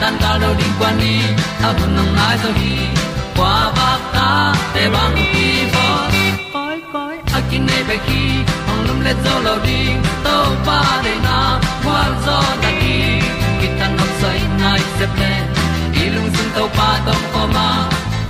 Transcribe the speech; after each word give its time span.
tan 0.00 0.14
cao 0.22 0.38
lo 0.38 0.50
ding 0.58 0.74
quan 0.80 0.94
đi 1.00 1.14
a 1.68 1.72
bu 1.78 1.86
nang 1.96 2.10
mai 2.16 2.36
zo 2.42 2.50
gi 2.60 2.74
qua 3.36 3.54
ba 3.76 3.90
ta 4.14 4.28
te 4.74 4.82
bang 4.94 5.16
ki 5.32 5.48
bo 5.74 5.86
koi 6.54 6.78
koi 6.92 7.16
a 7.36 7.40
kin 7.50 7.66
nei 7.68 7.82
be 7.88 7.96
ki 8.06 8.22
ong 8.70 8.82
lum 8.86 8.98
le 9.06 9.12
zo 9.24 9.34
lo 9.46 9.54
ding 9.66 9.98
to 10.24 10.36
pa 10.66 10.80
de 11.04 11.14
na 11.26 11.38
kwa 11.84 12.00
zo 12.26 12.38
ta 12.62 12.70
ki 12.80 12.96
ki 13.60 13.68
tan 13.78 13.90
nok 13.98 14.10
sai 14.20 14.40
nai 14.62 14.80
se 14.98 15.06
ple 15.14 15.32
lung 16.14 16.30
sun 16.36 16.48
to 16.56 16.64
pa 16.76 16.88
tom 17.06 17.22
ko 17.32 17.42
ma. 17.54 17.68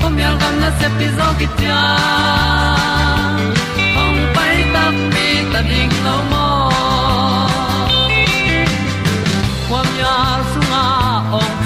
Pom 0.01 0.15
yal 0.23 0.35
gam 0.41 0.55
na 0.63 0.71
se 0.79 0.89
pi 0.99 1.07
zo 1.19 1.29
ki 1.39 1.47
hồng 1.67 3.41
ong 4.03 4.21
pai 4.35 4.57
ta 4.75 4.85
mi 5.13 5.29
ta 5.53 5.61
ding 5.71 5.95
lo 6.07 6.17
mo 6.31 6.46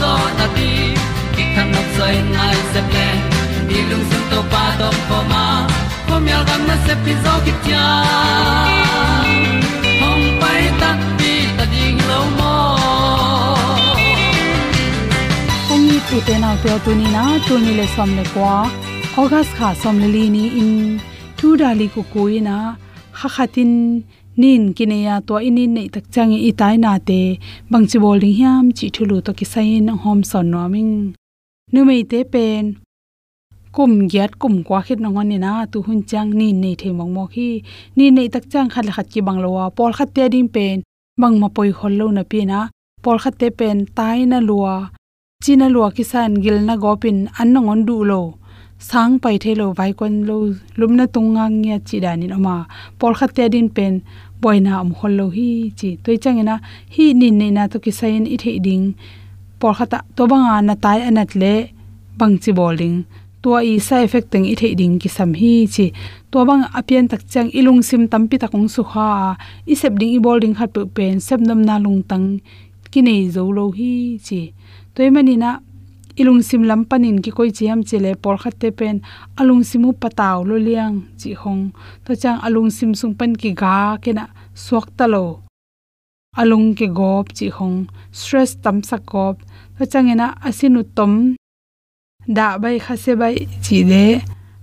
zo 0.00 0.12
na 0.38 0.46
ti 0.56 0.70
ki 1.34 1.44
kan 1.54 1.66
nok 1.74 1.88
sai 1.96 2.14
nai 2.36 2.56
se 2.72 2.80
ple 2.90 3.08
ni 3.68 3.78
lung 3.90 4.04
sun 4.10 4.22
to 4.30 4.40
pa 4.52 4.64
to 4.80 4.88
pa 5.08 5.18
ma. 5.32 5.44
Ko 6.06 6.14
mi 6.24 6.30
al 6.38 6.44
gam 6.48 6.62
na 6.68 6.76
se 6.86 6.94
pi 7.04 7.12
zo 7.24 7.34
ki 7.44 7.52
tia 7.64 7.86
hom 10.00 10.20
pai 10.40 10.62
ta 10.80 10.90
ti 11.18 11.32
ta 11.56 11.64
ding 11.74 11.98
lo 12.10 12.20
mo 12.38 12.54
kong 15.68 15.84
ni 15.88 15.98
tu 16.08 16.16
te 16.26 16.34
na 16.42 16.50
te 16.62 16.72
tu 16.84 16.90
ni 17.00 17.06
na 17.16 17.24
tu 17.46 17.54
ni 17.64 17.72
le 17.78 17.86
som 17.94 18.10
le 18.18 18.24
kwa 18.32 18.56
august 19.20 19.52
kha 19.58 19.68
som 19.82 19.96
le 20.02 20.08
li 20.14 20.24
ni 20.36 20.44
in. 20.62 20.72
Thu 21.38 21.48
dali 21.60 21.86
ku 21.94 22.02
ko 22.12 22.22
ina 22.38 22.56
kha 23.18 23.28
khatin 23.34 23.72
nin 24.40 24.62
kineya 24.76 25.14
to 25.26 25.34
inin 25.48 25.70
nei 25.76 25.88
tak 25.94 26.04
changi 26.14 26.38
i 26.48 26.50
tai 26.60 26.76
na 26.84 26.92
te. 27.08 27.20
Bangchi 27.70 27.96
bol 28.04 28.18
ding 28.22 28.36
hiam, 28.38 28.64
chi 28.76 28.86
thulu 28.94 29.16
to 29.26 29.32
ki 29.38 29.46
sain 29.52 29.88
hom 30.02 30.20
son 30.30 30.46
no 30.52 30.68
ming 30.74 30.92
nu 31.72 31.80
mei 31.88 32.02
te 32.10 32.18
pen. 32.32 32.64
Kum 33.76 33.92
gyat, 34.12 34.32
kum 34.40 34.54
kwa 34.66 34.80
khit 34.86 34.98
no 35.00 35.08
ngon 35.10 35.32
na, 35.44 35.52
tu 35.72 35.78
hun 35.86 36.00
chang 36.10 36.30
ni 36.38 36.48
nei 36.62 36.74
the 36.80 36.88
mong 36.98 37.12
mo 37.16 37.24
khi 37.32 37.48
ni 37.96 38.06
nei 38.16 38.28
tak 38.34 38.44
chang 38.52 38.68
khat 38.72 38.86
khat 38.96 39.06
ki 39.12 39.20
bang 39.26 39.38
lowa 39.44 39.64
pol 39.76 39.92
khat 39.98 40.10
te 40.14 40.24
ding 40.34 40.48
pen. 40.54 40.76
Bang 41.20 41.36
ma 41.40 41.48
poi 41.56 41.70
khol 41.78 41.94
lo 42.00 42.06
na 42.16 42.22
pi 42.30 42.40
na. 42.50 42.60
Pol 43.04 43.18
khat 43.22 43.34
te 43.40 43.48
pen, 43.58 43.76
tai 43.96 44.18
na 44.30 44.38
luwa 44.48 44.74
china 45.44 45.66
luwa 45.74 45.88
ki 45.96 46.04
san 46.12 46.32
gil 46.42 46.58
na 46.68 46.74
gopin 46.82 47.18
an 47.40 47.48
na 47.52 47.60
ngon 47.60 47.82
du 47.88 47.96
lo. 48.10 48.22
Sang 48.88 49.12
pai 49.22 49.36
the 49.42 49.52
lo, 49.60 49.66
vai 49.78 49.92
kon 49.98 50.14
lo 50.28 50.36
lumna 50.78 51.04
tungang 51.14 51.64
ya 51.68 51.76
chi 51.88 51.96
danin 52.04 52.32
ama 52.38 52.56
pol 52.98 53.14
khat 53.18 53.30
te 53.36 53.44
din 53.54 53.68
pen 53.76 53.94
boina 54.42 54.72
am 54.82 54.90
hollo 54.98 55.26
hi 55.36 55.48
chi 55.78 55.88
toi 56.04 56.16
changena 56.22 56.54
hi 56.94 57.04
nin 57.20 57.34
nei 57.40 57.50
na 57.56 57.62
to 57.72 57.78
ki 57.84 57.92
sain 58.00 58.24
i 58.34 58.36
the 58.42 58.52
ding. 58.66 58.86
Por 59.60 59.72
khata 59.78 59.98
to 60.16 60.22
banga 60.30 60.54
na 60.68 60.74
tai 60.84 60.98
anat 61.08 61.30
le 61.40 61.54
bang 62.18 62.36
chi 62.42 62.52
bowling 62.58 62.96
to 63.42 63.48
i 63.72 63.78
sa 63.86 63.96
effect 64.06 64.28
teng 64.32 64.46
i 64.52 64.54
the 64.60 64.68
ding 64.80 64.94
ki 65.02 65.08
sam 65.16 65.30
hi 65.40 65.54
chi. 65.74 65.86
To 66.30 66.38
bang 66.48 66.62
apian 66.78 67.06
tak 67.10 67.22
chang 67.32 67.48
ilung 67.58 67.82
sim 67.88 68.02
tampi 68.12 68.36
takong 68.42 68.68
su 68.74 68.82
kha 68.90 69.08
i 69.72 69.74
sep 69.80 69.94
ding 70.00 70.12
i 70.16 70.20
bowling 70.26 70.54
khat 70.58 70.70
pu 70.74 70.80
pen, 70.96 71.14
sep 71.26 71.40
nam 71.48 71.60
na 71.68 71.74
lung 71.84 72.00
tang. 72.10 72.26
Ki 72.90 73.00
nei 73.06 73.28
zo 73.34 73.42
lo 73.56 73.64
hi 73.78 73.92
chi. 74.26 74.40
Toy 74.94 75.08
mani 75.14 75.34
na 75.42 75.50
ilung 76.20 76.42
sim 76.48 76.62
lam 76.68 76.82
panin 76.90 77.18
ki 77.24 77.30
koi 77.36 77.50
chiam 77.56 77.80
chele 77.88 78.12
por 78.22 78.36
khat 78.42 78.54
te 78.60 78.68
pen. 78.78 78.96
Alung 79.40 79.62
simu 79.68 79.90
pataw 80.02 80.38
lo 80.48 80.56
liang, 80.66 80.96
chi 81.20 81.30
hong. 81.42 81.72
To 82.04 82.12
chang 82.22 82.38
alung 82.46 82.70
sim 82.76 82.92
sung 83.00 83.14
pan 83.18 83.32
ki 83.40 83.50
ga 83.62 83.96
ke 84.02 84.10
na 84.18 84.24
suak 84.54 84.86
ta 84.96 85.06
lo 85.06 85.24
alung 86.40 86.74
ke 86.78 86.86
gop, 86.98 87.26
chi 87.36 87.48
hong. 87.56 87.88
Stress 88.12 88.50
tam 88.62 88.82
sa 88.88 88.96
gop. 89.10 89.36
To 89.78 89.84
changena 89.92 90.26
asinu 90.46 90.82
tom. 90.96 91.36
Da 92.36 92.58
bai, 92.58 92.76
khase 92.84 93.12
bai, 93.20 93.34
chi 93.64 93.78
de. 93.90 94.06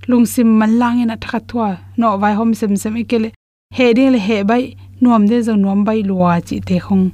Lungsim 0.10 0.50
man 0.60 0.72
langena 0.82 1.16
thakha 1.22 1.40
thwa 1.50 1.70
no, 1.98 2.18
vai 2.18 2.34
hom 2.40 2.54
sem 2.54 2.76
sem 2.76 2.96
ikele. 3.02 3.30
He 3.76 3.94
ding 3.94 4.12
le 4.12 4.20
he 4.20 4.44
bai, 4.44 4.76
nuam 5.02 5.24
de 5.30 5.42
zo 5.42 5.54
nuam 5.56 5.84
bai 5.88 6.00
luwa 6.10 6.42
chi 6.48 6.60
te 6.60 6.78
hong 6.78 7.06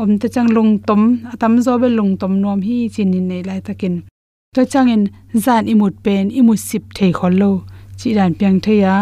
om 0.00 0.10
te 0.20 0.26
chang 0.34 0.50
lung 0.56 0.72
tom 0.88 1.02
atam 1.32 1.52
zo 1.66 1.72
be 1.82 1.88
lung 1.98 2.12
tom 2.20 2.32
nuam 2.42 2.60
hi 2.66 2.76
chin 2.94 3.08
ni 3.12 3.20
nei 3.30 3.42
lai 3.48 3.60
takin 3.66 3.94
to 4.54 4.62
chang 4.72 4.88
in 4.94 5.02
zan 5.44 5.62
imut 5.72 5.94
pen 6.04 6.24
imut 6.38 6.60
sip 6.68 6.84
thei 6.96 7.10
khol 7.18 7.34
lo 7.42 7.50
chi 7.98 8.08
ran 8.18 8.32
piang 8.38 8.58
theya 8.64 8.94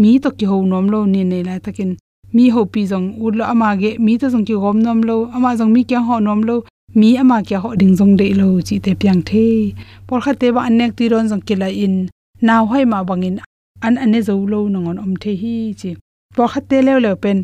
mi 0.00 0.10
to 0.22 0.28
ki 0.38 0.46
ho 0.50 0.56
nom 0.70 0.86
lo 0.92 1.00
ni 1.12 1.20
nei 1.30 1.42
lai 1.48 1.58
takin 1.66 1.90
mi 2.34 2.44
ho 2.54 2.60
pi 2.72 2.82
jong 2.90 3.06
u 3.24 3.26
lo 3.38 3.44
ama 3.52 3.68
ge 3.80 3.90
mi 4.04 4.12
to 4.20 4.26
jong 4.32 4.46
ki 4.48 4.54
gom 4.62 4.78
nom 4.86 5.00
lo 5.08 5.16
ama 5.36 5.50
jong 5.58 5.72
mi 5.74 5.82
kya 5.90 6.00
ho 6.06 6.16
nom 6.26 6.40
lo 6.48 6.56
mi 7.00 7.08
ama 7.22 7.38
kya 7.48 7.58
ho 7.62 7.68
ding 7.80 7.94
jong 7.98 8.14
de 8.20 8.26
lo 8.40 8.48
chi 8.66 8.76
te 8.84 8.92
piang 9.00 9.22
the 9.28 9.46
por 10.06 10.18
kha 10.24 10.32
te 10.40 10.46
ba 10.54 10.60
anek 10.68 10.90
ti 10.98 11.04
ron 11.12 11.26
jong 11.30 11.44
ki 11.46 11.54
la 11.62 11.68
in 11.84 11.94
naw 12.46 12.62
hoi 12.70 12.84
ma 12.92 12.98
bangin 13.08 13.36
an 13.86 13.94
ane 14.04 14.18
zo 14.28 14.34
lo 14.52 14.58
nongon 14.72 14.98
om 15.04 15.12
the 15.22 15.32
hi 15.40 15.54
chi 15.80 15.90
por 16.36 16.48
kha 16.52 16.60
te 16.68 16.78
le 16.86 16.92
le 17.04 17.12
pen 17.22 17.38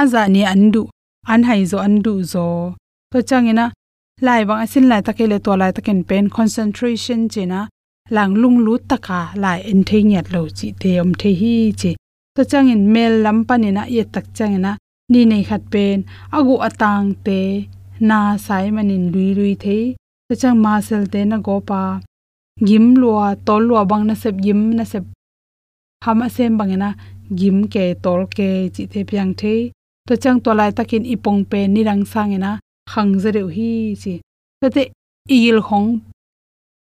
aza 0.00 0.20
ni 0.34 0.40
andu 0.52 0.82
an 1.32 1.42
hai 1.48 1.62
zo 1.70 1.78
andu 1.86 2.14
zo. 2.32 2.46
To 3.12 3.18
changina 3.28 3.64
lai 4.26 4.44
bang 4.48 4.60
asin 4.64 4.84
lai 4.90 5.00
takele 5.06 5.38
to 5.44 5.52
lai 5.60 5.70
taken 5.76 6.00
pen 6.08 6.24
concentration 6.36 7.20
chena 7.32 7.60
lang 8.10 8.32
lung 8.42 8.58
lu 8.64 8.74
taka 8.90 9.20
lai 9.42 9.58
en 9.70 9.80
thei 9.88 10.02
nyat 10.10 10.26
lo 10.34 10.40
chi, 10.58 10.68
te 10.80 10.90
om 11.02 11.10
the 11.20 11.30
hi 11.40 11.54
chi. 11.80 11.90
To 12.36 12.42
changin 12.50 12.82
mel 12.94 13.14
lam 13.24 13.38
panina 13.48 13.82
ye 13.94 14.02
tak 14.14 14.26
changina 14.36 14.72
ni 15.12 15.20
nei 15.30 15.42
khat 15.48 15.62
pen, 15.72 15.98
agu 16.36 16.54
atang 16.68 17.08
te, 17.24 17.40
na 18.08 18.18
sai 18.46 18.70
manin 18.76 19.04
lui 19.12 19.28
lui 19.38 19.54
the 19.64 19.78
to 20.28 20.34
chang 20.40 20.58
ma 20.64 20.72
sel 20.86 21.04
te 21.12 21.20
na 21.24 21.36
go 21.46 21.56
pa, 21.68 21.82
gim 22.66 22.86
lua, 23.00 23.26
tol 23.46 23.62
lua 23.68 23.82
bang 23.90 24.04
na 24.08 24.14
sep, 24.22 24.34
gim 24.44 24.60
na 24.78 24.84
sep 24.92 25.04
hama 26.04 26.26
sem 26.36 26.52
bangena 26.58 26.90
gim 27.38 27.58
ke, 27.72 27.84
tol 28.04 28.22
ke 28.36 28.48
chi 28.74 28.84
te 28.92 29.00
pyang 29.08 29.32
the 29.40 29.54
to 30.06 30.16
chang 30.22 30.38
to 30.44 30.50
lai 30.58 30.70
takin 30.76 31.04
ipong 31.14 31.42
pe 31.50 31.60
ni 31.74 31.80
rang 31.88 32.04
sangena 32.12 32.50
khang 32.92 33.12
zareu 33.22 33.48
hi 33.56 33.70
chi. 34.02 34.14
Tate 34.60 34.82
il 35.28 35.58
khong 35.66 35.88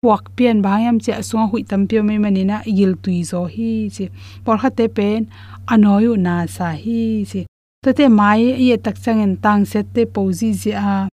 puak 0.01 0.23
pian 0.35 0.57
bayam 0.65 0.97
che 1.03 1.11
asung 1.21 1.49
hui 1.49 1.63
tam 1.69 1.81
pyo 1.89 2.01
me 2.07 2.15
manina 2.23 2.57
il 2.81 2.93
tui 3.03 3.23
zo 3.31 3.41
hi 3.53 3.89
chi. 3.95 4.05
Por 4.45 4.57
khate 4.61 4.85
pen 4.97 5.21
anoyu 5.73 6.13
na 6.25 6.35
sa 6.55 6.69
hi 6.83 7.01
chi. 7.29 7.41
Tate 7.83 8.05
mai 8.19 8.41
ye 8.67 8.75
tak 8.85 8.95
changen 9.03 9.33
tang 9.43 9.65
set 9.71 9.85
te 9.95 10.03
pozi 10.13 10.49
ji 10.61 10.71
a 10.71 11.09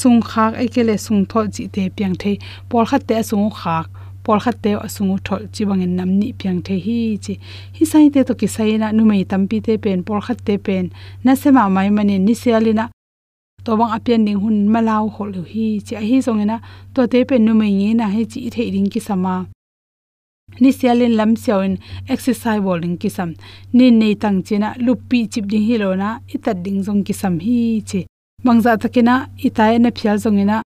sung 0.00 0.20
khak, 0.30 0.52
ekele 0.64 0.96
sung 1.06 1.22
tho 1.30 1.40
chi 1.54 1.64
te 1.74 1.82
piang 1.96 2.14
the. 2.22 2.32
Por 2.70 2.84
khate 2.90 3.14
asung 3.22 3.50
khak 3.60 3.86
por 4.30 4.38
khate 4.38 4.70
asung 4.86 5.18
thol 5.26 5.42
chi 5.54 5.62
bangin 5.68 5.96
namni 5.98 6.28
piang 6.38 6.62
the 6.66 6.74
hi 6.86 7.18
chi. 7.24 7.34
Hi 7.76 7.84
sai 7.92 8.06
te 8.14 8.20
to 8.28 8.34
ki 8.40 8.46
sai 8.46 8.76
na 8.82 8.92
nu 8.96 9.02
mei 9.10 9.24
tampi 9.30 9.58
te 9.66 9.72
pen 9.84 10.04
por 10.06 10.20
khate 10.26 10.54
pen. 10.66 10.84
Na 11.24 11.32
sema 11.40 11.62
mai 11.76 11.88
mani 11.96 12.16
ni 12.26 12.34
sialina 12.42 12.84
to 13.64 13.70
bang 13.78 13.90
apian 13.96 14.20
ding 14.26 14.40
hun 14.42 14.58
malau 14.72 15.04
hol 15.16 15.32
hi 15.52 15.66
chi. 15.86 15.94
A 16.00 16.02
hi 16.08 16.16
songena 16.26 16.56
to 16.94 17.00
te 17.12 17.24
pen 17.28 17.44
nu 17.46 17.52
mai 17.60 17.92
na 18.00 18.06
he 18.14 18.22
chi 18.32 18.40
the 18.54 18.62
ring 18.74 18.88
ki 18.92 19.00
sama 19.08 19.34
ni 20.62 20.70
sialin 20.78 21.14
lam 21.18 21.32
siawin 21.42 21.74
exercise 22.12 22.62
bowling 22.64 22.96
ki 23.02 23.10
sam 23.16 23.30
ni 23.76 23.90
nei 24.00 24.14
tang 24.22 24.38
china 24.46 24.68
lupi 24.86 25.18
chip 25.32 25.44
ding 25.50 25.66
hi 25.68 25.74
lo 25.82 25.88
na 26.02 26.08
itat 26.34 26.56
ding 26.64 26.78
jong 26.86 27.02
ki 27.06 27.14
sam 27.20 27.34
hi 27.46 27.58
chi. 27.88 28.00
Mangza 28.46 28.72
takina 28.82 29.14
itai 29.46 29.74
na 29.82 29.90
phial 29.96 30.16
jongina 30.22 30.56
e 30.62 30.69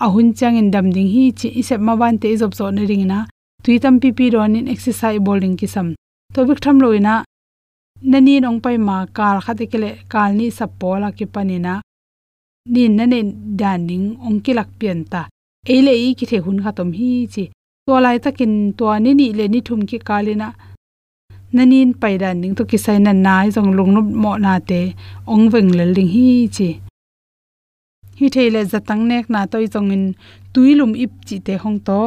ahun 0.00 0.32
chang 0.34 0.56
in 0.56 0.70
dam 0.70 0.90
ding 0.92 1.10
hi 1.14 1.24
chi 1.38 1.48
isep 1.60 1.80
ma 1.80 1.96
ban 1.96 2.18
te 2.18 2.36
job 2.36 2.52
zo 2.58 2.70
ne 2.70 2.86
ring 2.90 3.06
na 3.12 3.18
tuitam 3.62 4.00
pi 4.00 4.08
pi 4.18 4.30
ron 4.34 4.56
in 4.56 4.68
exercise 4.74 5.20
bowling 5.26 5.56
ki 5.60 5.66
sam 5.74 5.94
to 6.34 6.44
bik 6.48 6.60
tham 6.64 6.76
loina 6.80 7.14
nani 8.10 8.34
nong 8.40 8.60
pai 8.64 8.76
ma 8.88 8.96
kal 9.16 9.36
khate 9.44 9.64
kele 9.72 9.90
kal 10.12 10.30
ni 10.38 10.46
sapola 10.58 11.08
ki 11.16 11.26
panina 11.34 11.74
nin 12.66 12.96
na 12.96 13.04
nen 13.06 13.28
daning 13.60 14.06
ongkilak 14.26 14.68
pian 14.78 15.04
ta. 15.12 15.22
Eile 15.72 15.92
i 16.06 16.14
ki 16.18 16.26
the 16.30 16.38
hun 16.44 16.62
kha 16.62 16.70
tom 16.78 16.90
hi 16.98 17.10
chi. 17.34 17.44
To 17.86 17.98
lai 18.04 18.18
takin 18.24 18.52
to 18.78 18.84
ni 19.04 19.14
ni 19.14 19.26
le 19.38 19.44
ni 19.48 19.60
thum 19.60 19.80
ki 19.88 19.98
kalina 20.08 20.48
nanin 21.54 21.90
paidan 22.00 22.36
ning 22.42 22.54
to 22.58 22.64
ki 22.70 22.78
sai 22.84 22.98
na 22.98 23.12
nai 23.26 23.46
jong 23.54 23.70
lung 23.76 23.92
no 23.94 24.00
mo 24.22 24.32
na 24.44 24.52
te. 24.68 24.80
Ong 25.32 25.44
veng 25.52 25.70
le 25.78 25.84
ling 25.96 26.12
hi 26.14 26.26
chi 26.56 26.68
hi 28.22 28.28
theile 28.34 28.60
zatang 28.72 29.02
nek 29.10 29.24
na 29.32 29.40
toi 29.52 29.66
chongin 29.72 30.04
tuilum 30.52 30.92
ip 31.04 31.12
chi 31.26 31.36
te 31.46 31.54
hong 31.62 31.78
to. 31.88 32.00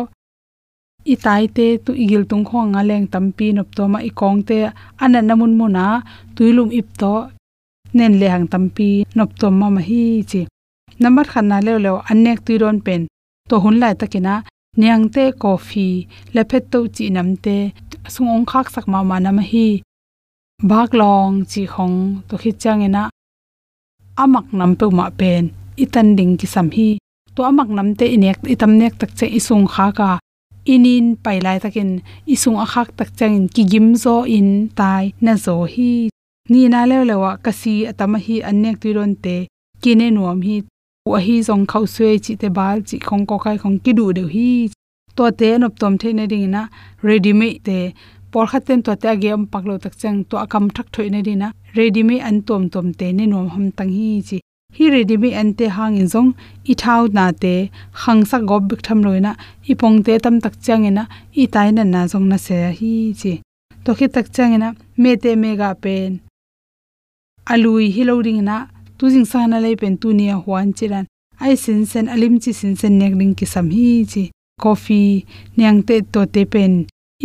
I 1.13 1.15
tai 1.25 1.43
te 1.55 1.67
tu 1.85 1.91
igil 2.03 2.23
tung 2.29 2.45
khong 2.49 2.69
nga 2.73 2.81
leng 2.89 3.05
tampi 3.13 3.47
nop 3.57 3.69
to 3.77 3.83
ma 3.93 3.99
ikong 4.09 4.39
te 4.49 4.57
anan 5.03 5.25
namun 5.29 5.53
mu 5.59 5.65
na 5.77 5.85
tuilum 6.35 6.69
ip 6.79 6.87
to 7.01 7.13
nen 7.97 8.13
le 8.19 8.27
hang 8.33 8.47
tampi 8.53 8.89
nop 9.17 9.29
to 9.39 9.47
ma 9.59 9.67
ma 9.75 9.81
hi 9.89 10.03
chi. 10.31 10.41
Number 11.01 11.25
khan 11.31 11.45
na 11.51 11.57
le 11.65 11.73
le 11.85 11.91
anek 12.11 12.39
tuiron 12.45 12.77
pen. 12.85 13.01
To 13.49 13.55
hun 13.63 13.75
lai 13.81 13.93
takina 13.99 14.35
niang 14.79 15.05
te 15.15 15.23
coffee 15.41 15.97
le 16.35 16.41
phet 16.49 16.63
to 16.71 16.79
chi 16.95 17.05
nam 17.15 17.29
te 17.45 17.55
sung 18.13 18.29
ong 18.35 18.45
khak 18.51 18.67
sak 18.73 18.85
ma 18.91 18.99
ma 19.09 19.17
na 19.23 19.31
ma 19.37 19.43
hi. 19.51 19.67
Bak 20.69 20.89
long 20.99 21.33
chi 21.51 21.61
khong 21.73 21.97
to 22.27 22.33
khi 22.41 22.51
changena 22.61 23.03
amak 24.23 24.45
nam 24.57 24.71
pe 24.79 24.85
ma 24.99 25.07
pen 25.19 25.45
itan 25.83 26.15
ding 26.17 26.33
ki 26.39 26.47
sam 26.47 26.67
hi. 26.75 26.97
To 27.35 27.43
amak 27.43 27.69
nam 27.77 27.89
te 27.99 28.05
inek, 28.15 28.39
itam 28.53 28.71
nek 28.79 28.93
tak 28.99 29.11
che 29.17 29.27
isung 29.27 29.65
kha 29.73 29.87
ka. 29.91 30.09
Inin 30.73 31.05
pailai 31.23 31.57
takin 31.63 32.01
isung 32.33 32.57
akhak 32.65 32.89
tak 32.97 33.09
changin 33.17 33.45
ki 33.53 33.63
gim 33.71 33.87
zo 34.03 34.15
in 34.37 34.49
tai 34.77 35.13
na 35.21 35.33
zo 35.45 35.55
hi. 35.73 36.09
Ni 36.51 36.61
na 36.73 36.85
le 36.89 36.97
lewa 37.09 37.31
kasi 37.45 37.73
atama 37.91 38.17
hi 38.25 38.35
anek 38.49 38.75
tuiron 38.81 39.13
te 39.23 39.35
kine 39.81 40.07
nuam 40.15 40.39
hi. 40.47 40.55
Wa 41.11 41.19
hi 41.25 41.35
zong 41.47 41.65
khau 41.71 41.85
sue 41.95 42.17
chi 42.25 42.33
te 42.41 42.47
bal 42.57 42.77
chi 42.87 42.97
khong 43.07 43.25
ko 43.29 43.35
kai 43.43 43.57
khong 43.61 43.77
ki 43.83 43.91
du 43.97 44.05
de 44.17 44.23
hi. 44.33 44.49
To 45.15 45.23
te 45.39 45.49
nop 45.61 45.73
tom 45.81 45.93
the 46.01 46.09
ne 46.13 46.25
ding 46.31 46.51
na 46.55 46.61
ready 47.07 47.33
me 47.39 47.49
te 47.67 47.93
por 48.31 48.45
khaten 48.51 48.79
to 48.85 48.91
te 49.01 49.07
agem 49.13 49.41
paklo 49.51 49.75
tak 49.83 49.93
chang 50.01 50.19
to 50.29 50.35
akam 50.43 50.65
thak 50.75 50.87
thoi 50.93 51.07
na 51.13 51.19
dina 51.27 51.47
ready 51.77 52.01
me 52.09 52.15
an 52.29 52.37
tom 52.47 52.63
tom 52.73 52.87
te 52.99 53.07
ne 53.17 53.25
nom 53.31 53.47
ham 53.53 53.65
tang 53.77 53.91
hi 53.97 54.09
chi 54.27 54.37
hi 54.77 54.85
redimi 54.93 55.29
me 55.59 55.67
hang 55.77 55.95
in 56.01 56.07
zong 56.13 56.29
i 56.71 56.73
thau 56.81 57.01
na 57.17 57.25
te 57.43 57.55
khang 58.01 58.21
sa 58.29 58.37
gob 58.49 58.63
bik 58.69 58.81
tham 58.85 58.99
loina 59.05 59.31
i 59.71 59.73
pong 59.81 59.97
te 60.05 60.13
tam 60.23 60.35
tak 60.43 60.55
chang 60.65 60.83
ina 60.89 61.03
i 61.41 61.43
tai 61.53 61.69
na 61.71 61.83
na 61.93 62.01
zong 62.11 62.27
na 62.31 62.37
se 62.45 62.57
hi 62.79 62.93
chi. 63.19 63.33
To 63.85 63.93
khi 63.97 64.07
tak 64.15 64.27
chang 64.35 64.53
ina, 64.57 64.69
me 65.01 65.11
te 65.23 65.31
me 65.41 65.49
ga 65.59 65.69
pen. 65.83 66.11
Alui 67.53 67.85
hi 67.95 68.03
lo 68.09 68.15
ring 68.25 68.41
na 68.49 68.55
tu 68.97 69.05
jing 69.13 69.27
sa 69.31 69.45
na 69.51 69.57
lei 69.65 69.75
pen 69.81 69.93
tu 70.01 70.07
nia 70.19 70.35
huan 70.43 70.67
chiran. 70.77 71.05
Ai 71.43 71.55
sin 71.63 71.85
sen, 71.91 72.05
alim 72.13 72.35
chi 72.43 72.51
sin 72.59 72.73
sen 72.79 72.93
nek 72.99 73.13
ring 73.19 73.35
ki 73.39 73.45
sam 73.53 73.67
hi 73.75 73.87
chi. 74.11 74.23
Coffee 74.63 75.25
nyang 75.57 75.79
te 75.87 75.95
to 76.13 76.21
te 76.33 76.41
pen. 76.53 76.73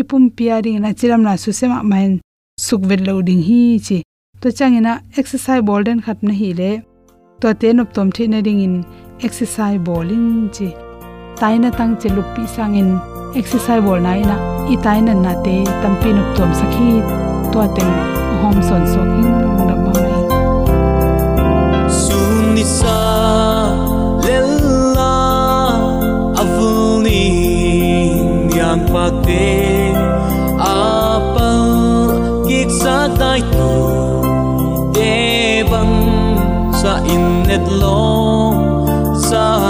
Ipum 0.01 0.25
pia 0.37 0.61
ring 0.65 0.79
na 0.83 0.91
chiram 0.99 1.23
na 1.27 1.33
su 1.43 1.51
sema 1.61 1.79
main 1.91 2.13
suk 2.67 2.83
vel 2.89 3.03
lo 3.09 3.15
ding 3.29 3.43
hi 3.49 3.63
chi. 3.87 3.99
To 4.41 4.49
changina 4.59 4.93
exercise 5.19 5.63
bolden 5.69 5.99
khat 6.05 6.19
na 6.23 6.33
hi 6.41 6.51
le 6.61 6.71
to 7.41 7.55
te 7.55 7.69
nop 7.73 7.93
tom 7.97 8.09
the 8.17 8.25
na 8.33 8.39
ring 8.47 8.61
in 8.61 8.75
exercise 9.27 9.79
bowling 9.87 10.51
chi. 10.57 10.69
Taina 11.41 11.71
tang 11.79 11.97
che 12.01 12.09
lupi 12.17 12.45
sangin 12.55 12.91
exercise 13.35 13.83
bol 13.87 14.01
na. 14.07 14.13
Ina 14.23 14.37
i 14.73 14.77
taina 14.85 15.15
na 15.25 15.33
te 15.45 15.55
tampi 15.83 16.11
nop 16.17 16.29
tom 16.37 16.51
sakhi 16.61 16.91
to 17.53 17.61
teng 17.77 17.95
hom 18.41 18.57
son 18.69 18.85
so 18.93 19.01
king 19.13 19.33
na 19.69 19.75
ma 19.85 19.93
mai. 20.03 20.21
Ni 22.55 22.65
sa 22.79 22.99
lella 24.25 25.17
avuni 26.43 27.25
yang 28.61 28.85
pate 28.93 29.49
apal 30.71 31.65
gik 32.49 32.69
sa 32.83 32.97
dai 33.21 33.41
tu. 33.55 33.80
Innet 37.51 37.67
lo 37.83 38.55
sayo 39.19 39.70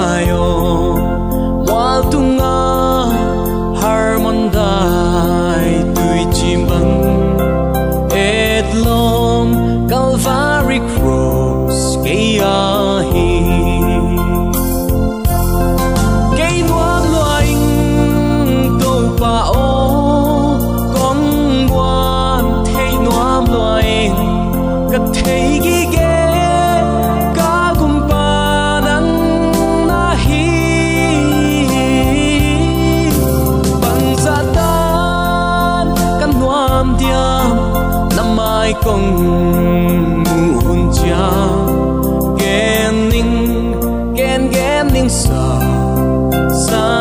gen 45.10 46.99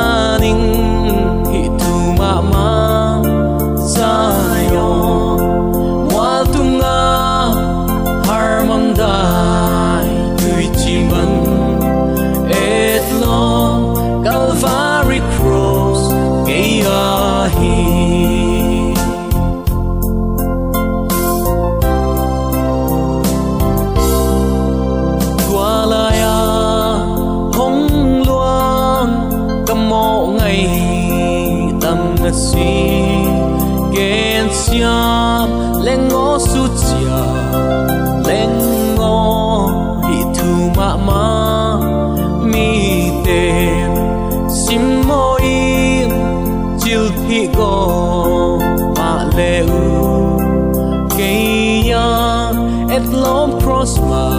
let 53.00 53.14
long 53.14 53.60
prosper, 53.62 54.32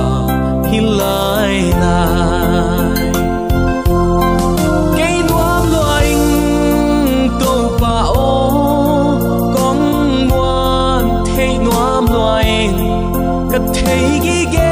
he 0.71 0.81
lại 0.81 1.73
lai. 1.81 2.71
Cây 4.97 5.23
ô, 8.15 9.19
con 9.55 9.79
ngoan, 10.29 11.25
thấy 11.37 11.59
nuam 11.65 12.07
loài, 12.13 12.71
cất 13.53 13.63
thấy 13.75 14.21
ghi 14.23 14.47
ghé 14.53 14.70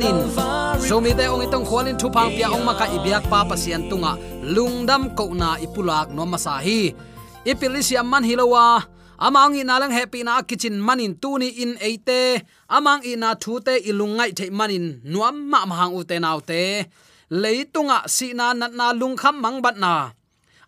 a 0.00 0.06
hi 0.06 0.12
manin 0.12 0.88
so 0.88 1.00
mi 1.00 1.12
te 1.12 1.28
ong 1.28 1.44
itong 1.44 1.66
khwalin 1.68 1.96
thu 2.00 2.08
phang 2.08 2.32
pia 2.32 2.48
ong 2.48 2.64
maka 2.64 2.88
ibyak 2.88 3.28
pa 3.28 3.44
pasian 3.44 3.88
tunga. 3.88 4.16
Lungdam 4.40 5.14
ko 5.14 5.34
na 5.34 5.60
ipulak 5.60 6.10
no 6.10 6.24
masahi 6.24 6.94
ipilisiam 7.44 8.08
man 8.08 8.24
hilowa 8.24 8.80
amang 9.20 9.54
ina 9.54 9.76
lang 9.76 9.92
happy 9.92 10.24
na 10.24 10.42
kitchen 10.42 10.80
manin 10.80 11.14
tuni 11.20 11.48
in 11.62 11.76
eite. 11.80 12.42
Amang 12.70 13.04
ina 13.04 13.36
thute 13.36 13.76
ilungai 13.84 14.32
the 14.34 14.50
manin. 14.50 15.00
Nuam 15.04 15.48
ma 15.50 15.66
mahang 15.66 15.94
ute 16.00 16.16
naute 16.16 16.88
leitunga 17.30 18.08
sina 18.08 18.54
nat 18.54 18.72
na 18.72 18.92
lungkham 18.92 19.36
mangbat 19.36 19.76
na. 19.76 20.10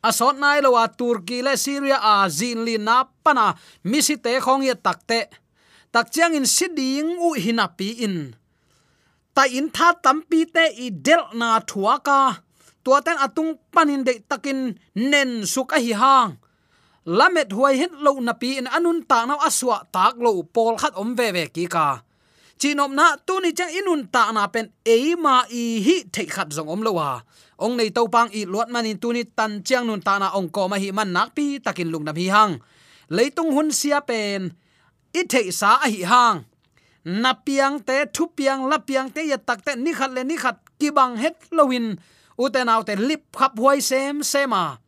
Asot 0.05 0.37
nai 0.37 0.61
lowa 0.61 0.89
turki 0.93 1.43
le 1.43 1.57
syria 1.57 1.97
a 2.03 2.29
zinli 2.29 2.77
na 2.79 3.07
pana 3.25 3.55
misite 3.87 4.35
khong 4.43 4.67
ye 4.67 4.75
takte 4.75 5.31
takchiang 5.95 6.35
in 6.35 6.45
siding 6.45 7.17
u 7.23 7.33
hinapi 7.39 8.03
in 8.03 8.42
ta 9.37 9.43
in 9.59 9.67
tha 9.77 9.89
tampi 10.05 10.41
te 10.55 10.65
i 10.85 10.87
del 11.07 11.23
na 11.41 11.49
thuaka 11.71 12.21
tuaten 12.85 13.19
atung 13.25 13.53
panin 13.75 14.03
de 14.07 14.13
takin 14.31 14.61
nen 15.11 15.31
suka 15.53 15.77
hi 15.85 15.93
hang 16.03 16.31
lamet 17.07 17.51
huai 17.53 17.79
het 17.79 17.93
lo 17.93 18.21
na 18.21 18.33
pi 18.33 18.59
in 18.59 18.67
anun 18.67 19.03
ta 19.11 19.27
naw 19.27 19.39
aswa 19.49 19.83
tak 19.95 20.15
lo 20.25 20.43
pol 20.55 20.75
khat 20.79 20.95
om 20.95 21.15
ve 21.19 21.33
ve 21.35 21.45
ki 21.55 21.67
ka. 21.67 22.03
Chinom 22.59 22.95
na 22.95 23.19
tu 23.27 23.41
ni 23.43 23.51
cha 23.59 23.67
inun 23.67 24.07
ta 24.15 24.31
na 24.31 24.47
pen 24.47 24.71
e 24.87 25.15
ma 25.19 25.43
i 25.51 25.83
hi 25.87 25.97
thei 26.15 26.27
khat 26.35 26.49
zong 26.55 26.71
om 26.75 26.83
lo 26.87 26.93
wa 26.99 27.11
ong 27.59 27.75
nei 27.79 27.91
to 27.91 28.07
pang 28.15 28.31
i 28.31 28.47
lot 28.47 28.69
manin 28.71 28.99
tu 29.03 29.09
ni 29.13 29.23
tan 29.25 29.63
chiang 29.67 29.87
nun 29.87 30.03
ta 30.07 30.19
na 30.23 30.29
ong 30.39 30.49
ko 30.55 30.63
ma 30.71 30.77
hi 30.83 30.91
man 30.95 31.11
nak 31.17 31.35
pi 31.35 31.59
takin 31.59 31.91
lung 31.91 32.07
na 32.07 32.13
hi 32.15 32.27
hang. 32.31 32.55
Leitung 33.11 33.51
hun 33.53 33.69
sia 33.79 34.01
pen, 34.01 34.57
i 35.13 35.21
thei 35.33 35.51
sa 35.51 35.71
a 35.85 35.89
hi 35.91 36.03
hang 36.13 36.37
na 37.05 37.33
piang 37.35 37.81
te 37.87 37.97
thu 38.15 38.27
piang 38.37 38.69
la 38.71 38.79
piang 38.79 39.09
te 39.15 39.27
ya 39.31 39.37
tak 39.37 39.65
te 39.65 39.73
ni 39.77 39.93
khat 39.99 40.11
le 40.17 40.23
ni 40.25 40.37
khat 40.37 40.57
ki 40.79 40.91
bang 40.91 41.17
het 41.17 41.37
lowin 41.51 41.97
uten 42.39 42.69
autte 42.69 42.95
lip 43.09 43.23
khap 43.39 43.53
huai 43.59 43.81
sem 43.81 44.23
sema. 44.23 44.79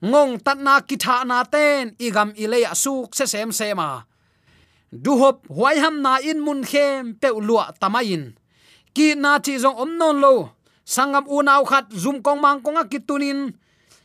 Ngong 0.00 0.32
tat 0.44 0.58
na 0.58 0.80
ki 0.80 0.96
tha 1.04 1.24
na 1.24 1.44
ten, 1.44 1.96
igam 2.06 2.30
ile 2.36 2.58
ya 2.60 2.72
suk 2.74 3.14
se 3.14 3.24
sem 3.26 3.52
sema. 3.52 4.04
Du 5.04 5.12
hop 5.20 5.48
huai 5.48 5.76
ham 5.82 6.02
na 6.02 6.12
in 6.30 6.40
mun 6.44 6.60
khem 6.70 7.14
pe 7.20 7.28
lua 7.48 7.64
tamain 7.80 8.34
ki 8.94 9.14
na 9.18 9.38
chi 9.44 9.58
zong 9.58 9.76
om 9.82 9.90
non 9.98 10.16
lo, 10.24 10.34
sangam 10.86 11.26
u 11.26 11.42
nau 11.42 11.64
khat, 11.70 11.86
zum 12.02 12.22
kong 12.22 12.40
mang 12.40 12.60
kong 12.62 12.78
a 12.82 12.84
kitunin 12.92 13.40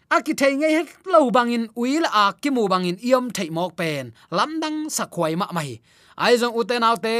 a 0.10 0.18
ki 0.26 0.34
thei 0.34 0.54
ngai 0.58 0.74
het 0.78 0.90
lo 1.06 1.30
bangin, 1.30 1.70
uil 1.78 2.06
a 2.22 2.34
ki 2.42 2.50
mu 2.50 2.68
bangin, 2.68 2.98
iom 3.10 3.30
thei 3.36 3.50
mok 3.50 3.78
pen. 3.80 4.06
Lamdang 4.38 4.90
sakhwai 4.90 5.34
ma 5.38 5.48
mai 5.54 5.78
ai 6.24 6.36
jong 6.42 6.56
uten 6.60 6.84
autte 6.90 7.16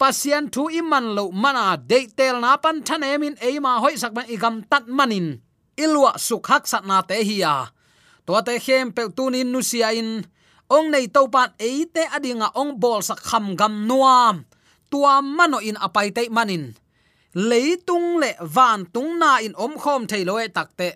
pasian 0.00 0.44
thu 0.54 0.62
iman 0.80 1.06
lo 1.16 1.24
mana 1.42 1.64
de 1.90 1.98
tel 2.18 2.36
na 2.44 2.56
pan 2.62 2.76
than 2.86 3.02
emin 3.12 3.34
eima 3.48 3.72
hoi 3.82 3.94
sak 4.02 4.12
ban 4.16 4.26
igam 4.34 4.56
tat 4.70 4.84
manin 4.98 5.26
ilwa 5.84 6.12
suk 6.26 6.44
hak 6.50 6.64
sat 6.70 6.84
na 6.88 6.96
te 7.08 7.16
hi 7.28 7.36
ya 7.44 7.54
to 8.26 8.32
te 8.46 8.54
khem 8.64 8.86
pe 8.96 9.02
tunin 9.16 9.48
nu 9.52 9.60
sia 9.70 9.90
in. 10.00 10.10
Ong 10.70 10.86
nei 10.94 11.06
to 11.14 11.26
pan 11.34 11.50
eite 11.58 12.06
adinga 12.16 12.48
ong 12.54 12.78
bol 12.82 13.02
sak 13.02 13.18
kham 13.28 13.58
gam 13.58 13.74
nuam. 13.88 14.46
Tua 14.90 15.18
mano 15.18 15.58
in 15.58 15.74
apai 15.86 16.08
te 16.14 16.22
manin 16.30 16.64
leitung 17.34 18.18
le 18.22 18.34
van 18.42 18.86
tung 18.94 19.18
na 19.18 19.38
in 19.38 19.54
om 19.54 19.74
khom 19.82 20.02
thailo 20.10 20.34
e 20.42 20.48
takte 20.56 20.88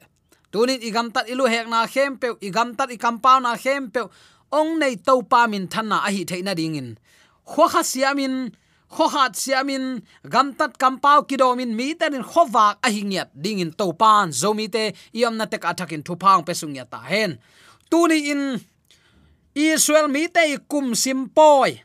tunin 0.51 0.83
igam 0.83 1.09
tat 1.15 1.27
ilu 1.33 1.47
hek 1.47 1.67
na 1.71 1.87
khem 1.87 2.19
pe 2.19 2.29
igam 2.43 2.75
tat 2.79 2.91
i 2.95 2.97
compound 3.05 3.43
na 3.47 3.55
khem 3.55 3.91
pe 3.95 4.01
ong 4.51 4.79
nei 4.83 4.95
to 5.07 5.23
pa 5.31 5.47
min 5.47 5.67
than 5.73 5.87
na 5.91 5.97
a 6.07 6.11
hi 6.15 6.23
theina 6.31 6.55
dingin 6.59 6.99
kho 7.47 7.65
kha 7.73 7.83
siamin 7.83 8.53
kho 8.95 9.11
hat 9.11 9.35
siamin, 9.35 10.03
gam 10.31 10.55
tat 10.55 10.79
kampau 10.79 11.27
kidomin, 11.27 11.75
mi 11.75 11.95
ten 11.95 12.15
in 12.15 12.23
khowak 12.23 12.79
a 12.87 12.89
hingiat 12.95 13.29
ding 13.35 13.59
in 13.59 13.73
to 13.73 13.93
pan 13.93 14.31
zomi 14.31 14.71
te 14.71 14.95
iom 15.19 15.35
na 15.37 15.47
tek 15.51 15.65
athakin 15.71 16.03
thu 16.07 16.15
phang 16.23 16.47
pesung 16.47 16.71
sungya 16.71 16.85
ta 16.87 17.01
hen. 17.03 17.39
Tu 17.91 18.01
ni 18.09 18.19
in 18.31 18.43
israel, 19.55 20.07
mi 20.09 20.29
te 20.29 20.43
kum 20.71 20.95
sim 20.95 21.29
poi. 21.29 21.83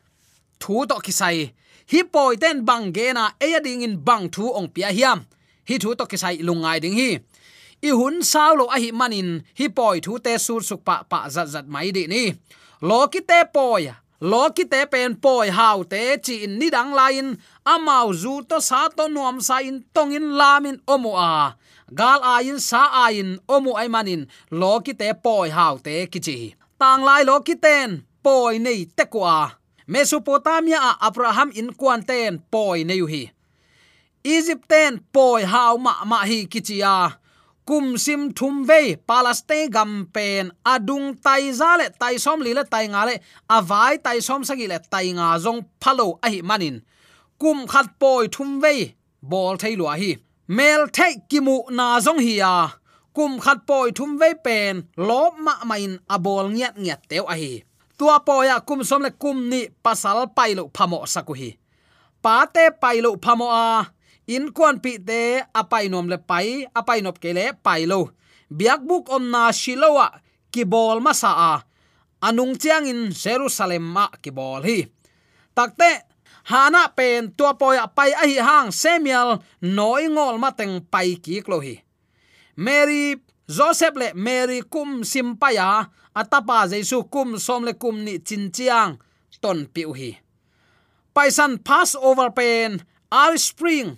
Thu 0.61 0.85
to 0.85 0.95
kisai 1.05 1.49
hi 1.91 1.99
poi 2.13 2.35
ten 2.37 2.65
bang 2.67 2.93
ge 2.93 3.07
na 3.17 3.23
e 3.41 3.49
ding 3.65 3.81
in 3.81 3.95
bang 4.07 4.29
thu 4.29 4.53
ong 4.57 4.69
pia 4.73 4.89
hiam. 4.97 5.25
Hi 5.69 5.75
thu 5.81 5.95
to 5.95 6.05
kisai 6.05 6.35
lungai 6.47 6.77
ding 6.83 6.97
hi. 7.01 7.11
I 7.81 7.89
hun 7.99 8.21
sao 8.31 8.53
lo 8.59 8.65
a 8.75 8.77
hi 8.83 8.91
manin 8.91 9.29
hi 9.59 9.65
poi 9.77 9.97
thu 10.05 10.19
te 10.25 10.37
sur 10.37 10.61
suk 10.69 10.81
pa 10.87 10.95
pa 11.11 11.19
zat 11.35 11.47
zat 11.53 11.65
mai 11.73 11.89
di 11.95 12.03
ni. 12.13 12.23
Lo 12.81 13.07
ki 13.07 13.21
te 13.29 13.39
poi 13.55 13.89
lo 14.21 14.49
ki 14.51 14.65
te 14.67 14.85
pen 14.91 15.15
poi 15.15 15.47
hau 15.49 15.83
te 15.91 16.17
chi 16.25 16.43
in 16.43 16.59
ni 16.59 16.67
dang 16.69 16.91
lain 16.99 17.37
amau 17.73 18.11
zu 18.21 18.33
to 18.49 18.57
sa 18.69 18.81
to 18.97 19.07
nuam 19.07 19.39
sa 19.47 19.57
in 19.69 19.79
tong 19.95 20.11
in 20.11 20.35
lamin 20.39 20.77
omu 20.93 21.11
a 21.15 21.55
gal 21.99 22.19
a 22.23 22.43
in 22.43 22.59
sa 22.59 22.83
a 22.83 23.07
à. 23.07 23.15
in 23.19 23.39
omu 23.47 23.71
ai 23.79 23.87
manin 23.87 24.27
lo 24.51 24.79
ki 24.85 24.93
te 24.93 25.13
poi 25.23 25.49
hau 25.49 25.75
te 25.85 25.95
ki 26.11 26.19
chi. 26.19 26.37
Tang 26.79 27.03
lai 27.07 27.23
lo 27.23 27.39
ki 27.47 27.55
ten 27.55 28.03
poi 28.23 28.59
nei 28.59 28.81
te 28.97 29.05
kwa 29.13 29.51
mesopotamia 29.87 30.79
a 30.89 30.91
abraham 31.07 31.49
in 31.59 31.69
kwan 31.79 32.03
ten 32.03 32.43
poi 32.51 32.83
nei 32.83 33.01
hi. 33.11 33.23
Egypt 34.23 34.67
ten 34.67 34.99
poi 35.13 35.41
hau 35.53 35.77
ma 35.77 35.93
ma 36.09 36.17
hi 36.29 36.39
kichia 36.51 36.95
kum 37.69 37.97
sim 38.03 38.21
thum 38.37 38.55
ve 38.69 38.95
palestine 39.09 39.69
gam 39.75 39.91
pen, 40.13 40.45
adung 40.73 41.07
tai 41.25 41.51
za 41.59 41.71
le, 41.79 41.87
tai 42.01 42.15
som 42.23 42.39
li 42.45 42.51
le, 42.57 42.63
tai 42.73 42.85
nga 42.93 43.01
le, 43.09 43.15
avai 43.57 43.93
tai 44.05 44.19
som 44.27 44.41
sagi 44.49 44.67
le, 44.71 44.77
tai 44.93 45.07
nga 45.17 45.27
zong 45.45 45.61
phalo 45.81 46.07
a 46.25 46.27
hi 46.33 46.39
manin. 46.49 46.81
Kum 47.41 47.67
khat 47.71 47.87
poi 48.01 48.25
thum 48.35 48.49
ve 48.63 48.73
bol 49.31 49.55
thei 49.61 49.73
lua 49.79 49.93
hi. 50.01 50.11
Mel 50.57 50.81
thei 50.97 51.13
kimu 51.29 51.57
na 51.77 51.87
zong 52.05 52.21
hi 52.25 52.33
ya. 52.43 52.53
Kum 53.15 53.31
khat 53.43 53.59
poi 53.69 53.87
thum 53.97 54.11
ve 54.21 54.29
pen, 54.45 54.75
lop 55.07 55.33
ma 55.45 55.53
main 55.69 55.93
abol 56.15 56.45
ngiat 56.55 56.75
ngiat 56.83 57.01
teu 57.09 57.25
a 57.33 57.35
hi. 57.41 57.53
Tua 57.97 58.17
poya 58.27 58.55
kum 58.67 58.81
som 58.89 59.01
le 59.05 59.11
kum 59.21 59.37
ni 59.51 59.61
pasal 59.83 60.19
pailo 60.37 60.63
phamo 60.75 60.99
sakuhi 61.13 61.49
pate 62.23 62.63
pailo 62.81 63.11
phamo 63.23 63.47
a 63.51 63.87
in 64.29 64.53
kwan 64.53 64.77
pi 64.83 64.97
te 65.01 65.41
apai 65.61 65.89
nom 65.89 66.05
le 66.11 66.17
pai 66.21 66.61
apai 66.79 67.01
nop 67.01 67.17
ke 67.21 67.33
le 67.33 67.49
pai 67.65 67.89
lo. 67.89 68.13
Biak 68.49 68.85
buk 68.85 69.09
om 69.13 69.25
na 69.33 69.49
shilowa 69.53 70.07
ki 70.53 70.63
bol 70.69 71.01
ma 71.01 71.13
sa 71.17 71.31
a. 71.53 71.53
Anung 72.21 72.53
chiang 72.61 72.85
in 72.85 73.09
jerusalem 73.09 73.85
ma 73.95 74.05
ki 74.21 74.31
bol 74.33 74.61
hi. 74.65 74.85
Takte 75.57 75.89
hana 76.51 76.83
pen 76.97 77.33
tua 77.37 77.53
poi 77.57 77.77
pai 77.97 78.11
a 78.13 78.25
hi 78.29 78.37
hang 78.37 78.69
samuel, 78.71 79.41
noi 79.61 80.05
ngol 80.13 80.37
ma 80.37 80.53
teng 80.53 80.77
pai 80.93 81.17
ki 81.23 81.41
klo 81.45 81.57
hi. 81.65 81.75
Mary, 82.59 83.15
joseph 83.47 83.95
le 83.95 84.13
mary 84.13 84.61
kum 84.61 85.01
simpaya 85.01 85.89
atapa 86.13 86.67
jesu 86.69 87.01
kum 87.13 87.39
som 87.39 87.63
le 87.65 87.73
kum 87.73 88.03
ni 88.05 88.19
chin 88.19 88.51
chiang, 88.51 88.99
ton 89.41 89.65
piu 89.73 89.93
hi. 89.93 90.11
Paisan 91.15 91.57
pass 91.57 91.95
over 91.95 92.29
pen 92.29 92.83
ar 93.09 93.33
spring 93.37 93.97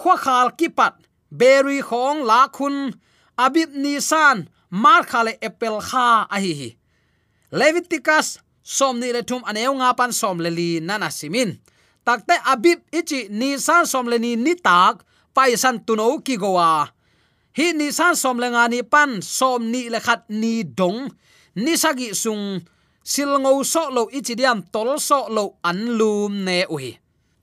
khwa 0.00 0.14
khal 0.24 0.48
kipat, 0.58 0.94
berry 1.30 1.80
khong 1.88 2.18
la 2.30 2.40
khun, 2.56 2.76
abib 3.44 3.70
nisan, 3.84 4.48
mar 4.70 5.02
khale 5.10 5.32
apple 5.48 5.80
kha 5.88 6.26
a 6.34 6.36
hi 6.44 6.52
hi 6.60 6.70
leviticus 7.50 8.38
som 8.62 9.00
ni 9.00 9.12
le 9.12 9.22
thum 9.24 9.42
aneu 9.48 9.72
nga 9.80 9.96
pan 9.96 10.12
som 10.12 10.36
le 10.44 10.50
li 10.52 10.80
nana 10.80 11.08
simin. 11.10 11.56
Takte 12.04 12.36
abib 12.52 12.80
ichi 12.92 13.28
nisan 13.32 13.86
som 13.88 14.08
le 14.08 14.18
ni 14.18 14.36
ni 14.36 14.54
tak, 14.56 15.04
pai 15.34 15.56
san 15.56 15.80
tuno 15.86 16.20
ki 16.20 16.36
gowa 16.36 16.88
hi 17.56 17.72
nisan 17.72 18.14
som 18.16 18.36
le 18.38 18.48
nga 18.52 18.68
ni 18.68 18.80
pan, 18.82 19.20
som 19.22 19.64
ni 19.72 19.88
le 19.88 20.00
khat 20.00 20.28
ni 20.28 20.62
dong, 20.64 21.08
ni 21.56 21.72
sagi 21.76 22.14
sung 22.14 22.60
silngo 23.02 23.64
so 23.64 23.88
lo 23.90 24.02
ichi 24.12 24.36
diam 24.36 24.60
tol 24.72 25.00
so 25.00 25.26
lo 25.32 25.56
an 25.64 25.98
lum 25.98 26.44
ne 26.44 26.68
uhi 26.68 26.92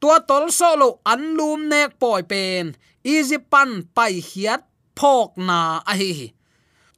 tua 0.05 0.21
tol 0.21 0.53
so 0.53 0.77
lo 0.77 1.01
an 1.01 1.33
lum 1.33 1.65
nek 1.65 1.97
poi 1.97 2.21
pen 2.21 2.77
easy 3.01 3.41
pan 3.41 3.89
pai 3.89 4.21
hiat 4.21 4.61
phok 4.93 5.33
na 5.41 5.81
a 5.81 5.93
hi 5.97 6.09
hi 6.13 6.27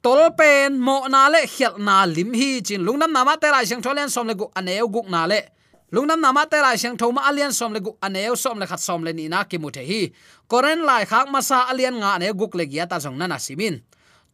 tol 0.04 0.20
pen 0.36 0.76
mo 0.76 1.08
na 1.08 1.32
le 1.32 1.40
khial 1.48 1.80
na 1.80 2.04
lim 2.04 2.36
hi 2.36 2.60
chin 2.60 2.84
lungnam 2.84 3.08
nama 3.08 3.40
te 3.40 3.48
lai 3.48 3.64
sang 3.64 3.80
tholen 3.80 4.12
som 4.12 4.28
le 4.28 4.36
gu 4.36 4.44
aneu 4.52 4.84
guk 4.92 5.08
na 5.08 5.24
le 5.24 5.40
lungnam 5.88 6.20
nama 6.20 6.44
te 6.52 6.60
lai 6.60 6.76
sang 6.76 7.00
thoma 7.00 7.24
alian 7.24 7.48
som 7.48 7.72
le 7.72 7.80
gu 7.80 7.96
aneu 8.04 8.36
som 8.36 8.60
le 8.60 8.68
khat 8.68 8.76
som 8.76 9.00
le 9.00 9.16
ni 9.16 9.24
na 9.32 9.40
ki 9.48 9.56
mu 9.56 9.72
the 9.72 9.80
hi 9.90 10.12
koren 10.44 10.84
lai 10.84 11.08
khak 11.08 11.32
masa 11.32 11.64
alian 11.72 11.96
nga 11.96 12.20
ne 12.20 12.28
guk 12.36 12.52
le 12.60 12.68
gia 12.68 12.84
ta 12.84 13.00
jong 13.00 13.16
na 13.16 13.24
na 13.24 13.40
simin 13.40 13.80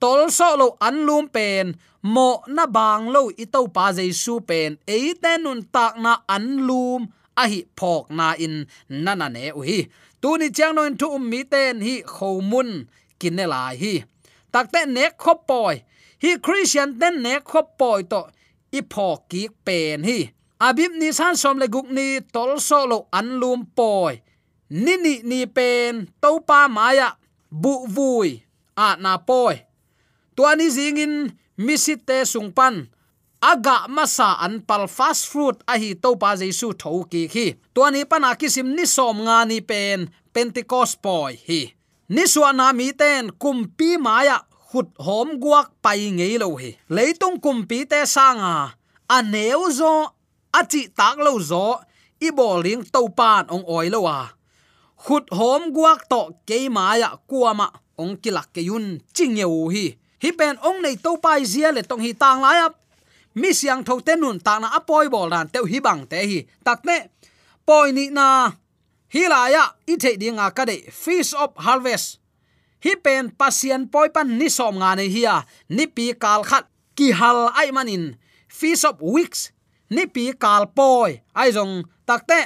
tol 0.02 0.26
so 0.34 0.50
lo 0.58 0.74
an 0.82 1.06
lum 1.06 1.30
pen 1.30 1.78
mo 2.02 2.42
na 2.50 2.66
bang 2.66 3.06
lo 3.14 3.30
i 3.38 3.46
to 3.46 3.70
pa 3.70 3.94
jaisu 3.94 4.42
pen 4.42 4.82
e 4.82 5.14
ten 5.22 5.46
nun 5.46 5.62
tak 5.62 5.94
na 6.02 6.26
an 6.26 6.66
lum 6.66 7.06
a 7.42 7.44
hi 7.52 7.60
phok 7.78 8.04
na 8.18 8.26
in 8.44 8.66
nana 9.04 9.28
ne 9.36 9.44
u 9.58 9.60
hi 9.68 9.78
tu 10.22 10.30
ni 10.40 10.46
chang 10.56 10.74
noin 10.76 10.94
thu 11.00 11.06
um 11.16 11.24
mi 11.30 11.40
ten 11.52 11.80
hi 11.86 11.94
khomun 12.14 12.70
kin 13.20 13.34
ne 13.38 13.44
lai 13.54 13.76
hi 13.82 13.94
takte 14.54 14.86
ne 14.86 15.04
khop 15.22 15.38
poi. 15.50 15.74
Hi 16.22 16.30
christian 16.44 16.90
ten 17.00 17.14
ne 17.24 17.32
khop 17.50 17.66
poi 17.78 18.02
to 18.12 18.20
i 18.78 18.80
phok 18.92 19.18
ki 19.30 19.42
pen 19.66 20.04
hi. 20.08 20.18
Abim 20.66 20.92
ni 21.00 21.08
san 21.18 21.34
som 21.42 21.58
le 21.62 21.66
guk 21.74 21.88
ni 21.96 22.06
tol 22.34 22.52
so 22.68 22.78
lo 22.90 22.98
an 23.18 23.28
lum 23.40 23.60
poi. 23.78 24.14
Ni 24.84 24.94
ni 25.04 25.14
ni 25.30 25.40
pen 25.56 26.06
to 26.22 26.30
pa 26.48 26.58
maya 26.76 27.08
bu 27.62 27.74
vui 27.96 28.30
a 28.86 28.88
na 29.04 29.12
poi. 29.28 29.56
Tuani 30.36 30.66
zingin 30.76 31.14
misite 31.66 32.16
sungpan 32.32 32.74
aga 33.44 33.84
masa 33.92 34.40
an 34.40 34.64
pal 34.64 34.88
fast 34.88 35.28
food 35.28 35.60
a 35.68 35.76
hi 35.76 35.92
to 36.02 36.16
pa 36.22 36.32
jesu 36.40 36.72
tho 36.80 36.92
ki 37.12 37.22
khi 37.32 37.46
to 37.76 37.84
ni 37.92 38.00
pana 38.10 38.32
kisim 38.40 38.72
ni 38.76 38.86
som 38.88 39.20
nga 39.26 39.38
ni 39.50 39.58
pen, 39.60 40.08
pentecost 40.32 40.96
boy 41.04 41.36
hi. 41.48 41.62
Ni 42.14 42.24
suana 42.32 42.72
mi 42.78 42.88
ten, 43.00 43.32
kumpi 43.42 43.90
maya 44.06 44.36
khut 44.68 44.88
hom 45.06 45.28
guak 45.42 45.68
pai 45.84 46.08
ngei 46.16 46.36
lo 46.42 46.48
hi. 46.60 46.70
Leitung 46.96 47.36
kumpi 47.44 47.84
te 47.90 48.00
sanga 48.14 48.54
a 49.16 49.18
neu 49.32 49.68
zo, 49.78 49.94
a 50.58 50.60
chi 50.70 50.82
tak 50.98 51.16
lo 51.26 51.36
zo, 51.50 51.66
i 52.26 52.28
boling 52.38 52.82
to 52.94 53.02
pan 53.18 53.44
ong 53.54 53.64
oi 53.76 53.88
lo 53.92 54.00
wa 54.08 54.18
khut 55.04 55.28
hom 55.36 55.68
guak 55.76 56.08
to 56.08 56.20
ke 56.48 56.58
maya 56.76 57.10
kuama 57.28 57.68
ong 58.00 58.16
kilak 58.22 58.48
ke 58.56 58.64
yun 58.64 58.86
ching 59.12 59.36
yeu 59.36 59.68
hi. 59.74 59.86
Hi 60.22 60.30
pen 60.32 60.56
ong 60.64 60.80
nei 60.80 60.96
to 60.96 61.20
pai 61.20 61.44
zia 61.44 61.68
le 61.76 61.84
tong 61.84 62.00
hi 62.00 62.12
tang 62.16 62.40
la 62.40 62.50
ya 62.60 62.68
mi 63.34 63.52
siang 63.52 63.84
tho 63.84 64.00
te 64.00 64.16
nun 64.16 64.38
ta 64.40 64.58
na 64.58 64.68
apoi 64.78 65.08
bol 65.10 65.30
dan 65.30 65.48
te 65.48 65.60
hi 65.70 65.80
bang 65.80 66.06
te 66.06 66.18
hi. 66.30 66.40
Tak 66.64 66.84
ne, 66.84 66.98
poi 67.66 67.92
ni 67.92 68.10
na 68.10 68.52
hi 69.14 69.28
la 69.28 69.46
ya, 69.48 69.64
i 69.86 69.96
the 69.96 70.16
ding 70.16 70.38
a 70.38 70.50
ka 70.50 70.64
de 70.64 70.76
fish 70.90 71.34
of 71.34 71.50
harvest. 71.56 72.18
Hi 72.84 72.94
pen 72.96 73.30
pasien 73.30 73.88
poi 73.88 74.08
pan 74.08 74.38
ni 74.38 74.48
som 74.48 74.76
nga 74.76 74.94
ne 74.94 75.08
hiya 75.08 75.44
ni 75.68 75.86
pi 75.86 76.12
kal 76.12 76.44
khat 76.44 76.68
ki 76.96 77.12
hal 77.12 77.48
ai 77.56 77.70
manin. 77.70 78.16
Fish 78.48 78.84
of 78.84 79.00
weeks. 79.00 79.50
Ni 79.90 80.06
pi 80.06 80.32
kal 80.32 80.66
poi. 80.66 81.22
Ai 81.34 81.50
jong 81.50 81.84
takte 82.06 82.40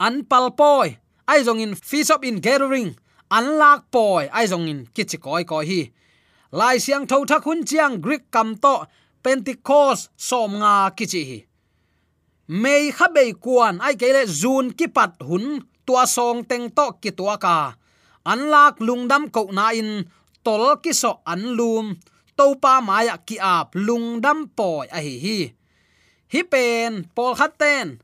an 0.00 0.24
pal 0.24 0.50
poi. 0.50 0.98
Ai 1.28 1.44
jong 1.46 1.60
in 1.60 1.74
fish 1.74 2.10
of 2.10 2.24
in 2.24 2.40
gathering. 2.40 2.96
An 3.30 3.56
lak 3.58 3.86
poi. 3.90 4.28
Ai 4.32 4.46
jong 4.46 4.68
in 4.68 4.86
kichi 4.94 5.20
koi 5.20 5.44
koi 5.44 5.64
hi. 5.64 5.92
Lai 6.52 6.78
siang 6.78 7.06
tho 7.06 7.24
tha 7.24 7.38
khun 7.40 7.64
chiang 7.64 8.00
greek 8.00 8.30
kam 8.30 8.56
to 8.56 8.74
pentecost 9.24 10.12
som 10.28 10.50
nga 10.60 10.92
kichi 10.98 11.22
hi 11.30 11.40
mei 12.48 12.92
kha 12.92 13.08
bei 13.08 13.32
kuan 13.32 13.80
ai 13.80 13.96
kele 13.96 14.22
zun 14.28 14.66
ki 14.78 14.86
pat 14.96 15.16
hun 15.28 15.64
tua 15.86 16.04
song 16.08 16.44
teng 16.44 16.72
to 16.72 16.86
ki 17.00 17.10
tua 17.12 17.36
ka. 17.40 17.76
An 18.24 18.48
lak 18.48 18.80
lungdam 18.80 19.28
ko 19.28 19.52
na 19.52 19.72
in, 19.76 20.08
tol 20.44 20.80
ki 20.80 20.92
so 20.96 21.20
an 21.28 21.56
lum 21.56 21.96
to 22.36 22.56
pa 22.56 22.80
maya 22.80 23.16
ki 23.20 23.36
ap 23.40 23.76
lungdam 23.76 24.48
poi 24.56 24.88
a 24.88 24.98
hi 25.00 25.16
hi. 25.24 25.38
Hi 26.32 26.42
pen 26.52 27.04
pol 27.16 27.36
khat 27.36 27.60
ten. 27.60 28.00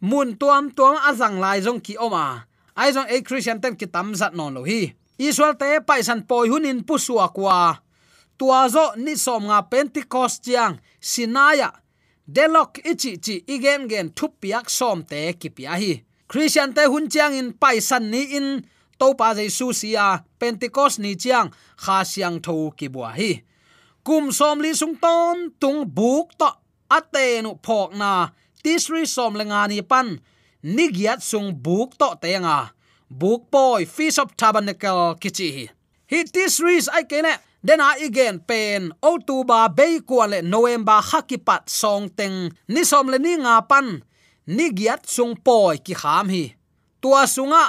Mun 0.00 0.36
tuam 0.36 0.68
tuam 0.76 1.00
azang 1.08 1.40
lai 1.40 1.64
jong 1.64 1.80
ki 1.80 1.96
oma. 1.96 2.44
Ai 2.76 2.92
jong 2.92 3.08
a 3.08 3.16
christian 3.24 3.60
ten 3.60 3.74
ki 3.80 3.88
tam 3.88 4.12
zat 4.12 4.36
non 4.36 4.52
lo 4.56 4.62
hi. 4.68 4.92
Israel 5.16 5.56
te 5.56 5.80
paisan 5.80 6.28
poi 6.28 6.52
hunin 6.52 6.84
pusua 6.84 7.32
kwa 7.32 7.80
tuazo 8.38 8.92
ni 8.96 9.16
som 9.16 9.42
nga 9.48 9.62
pentecost 9.62 10.44
chiang 10.44 10.78
sinaya. 11.00 11.70
Delok 12.26 12.78
ichi 12.90 13.12
chi 13.24 13.34
igen 13.46 13.88
gen 13.88 14.08
thupiak 14.10 14.70
som 14.70 15.02
te 15.10 15.32
kipia 15.40 15.74
hi 15.78 15.92
christian 16.28 16.74
te 16.74 16.82
hun 16.90 17.06
chiang 17.08 17.34
in 17.34 17.52
paisan 17.52 18.10
ni 18.10 18.22
in 18.38 18.48
to 18.98 19.14
pa 19.14 19.28
jesu 19.38 19.72
sia 19.72 20.06
pentecost 20.40 20.98
ni 20.98 21.14
chiang 21.14 21.48
kha 21.82 22.02
siang 22.04 22.36
tho 22.44 22.56
ki 22.78 22.88
bua 22.94 23.10
hi 23.18 23.30
kum 24.06 24.32
som 24.38 24.58
li 24.64 24.72
sung 24.74 24.96
ton 25.04 25.50
tung 25.62 25.80
buk 25.98 26.34
to 26.40 26.48
ate 26.90 27.26
nu 27.42 27.52
phok 27.66 27.94
na 28.00 28.10
tisri 28.62 29.02
som 29.06 29.32
lenga 29.38 29.62
ni 29.70 29.78
pan 29.90 30.08
nigiat 30.76 31.22
sung 31.22 31.48
buk 31.64 31.94
to 32.00 32.08
te 32.22 32.34
nga. 32.44 32.58
Buk 33.10 33.50
boy 33.52 33.86
feast 33.86 34.18
of 34.18 34.34
tabernacle 34.40 35.14
kichi 35.22 35.48
hi 35.56 35.64
hi 36.10 36.18
tisri 36.34 36.76
ai 36.96 37.04
kene 37.10 37.32
dena 37.66 37.96
igen 37.98 38.38
pen, 38.46 38.92
october 39.02 39.68
be 39.76 39.98
ko 40.06 40.26
le 40.30 40.38
november 40.42 41.02
hakipat 41.02 41.66
song 41.66 42.08
teng. 42.18 42.54
Ni 42.68 42.84
som 42.84 43.10
le 43.10 43.18
ni 43.18 43.34
nga 43.42 43.60
pan. 43.70 44.02
Nigiat 44.46 45.02
sung 45.10 45.34
poi 45.44 45.76
ki 45.82 45.94
kham 45.94 46.30
hi. 46.30 46.44
Tua 47.02 47.26
sunga, 47.26 47.64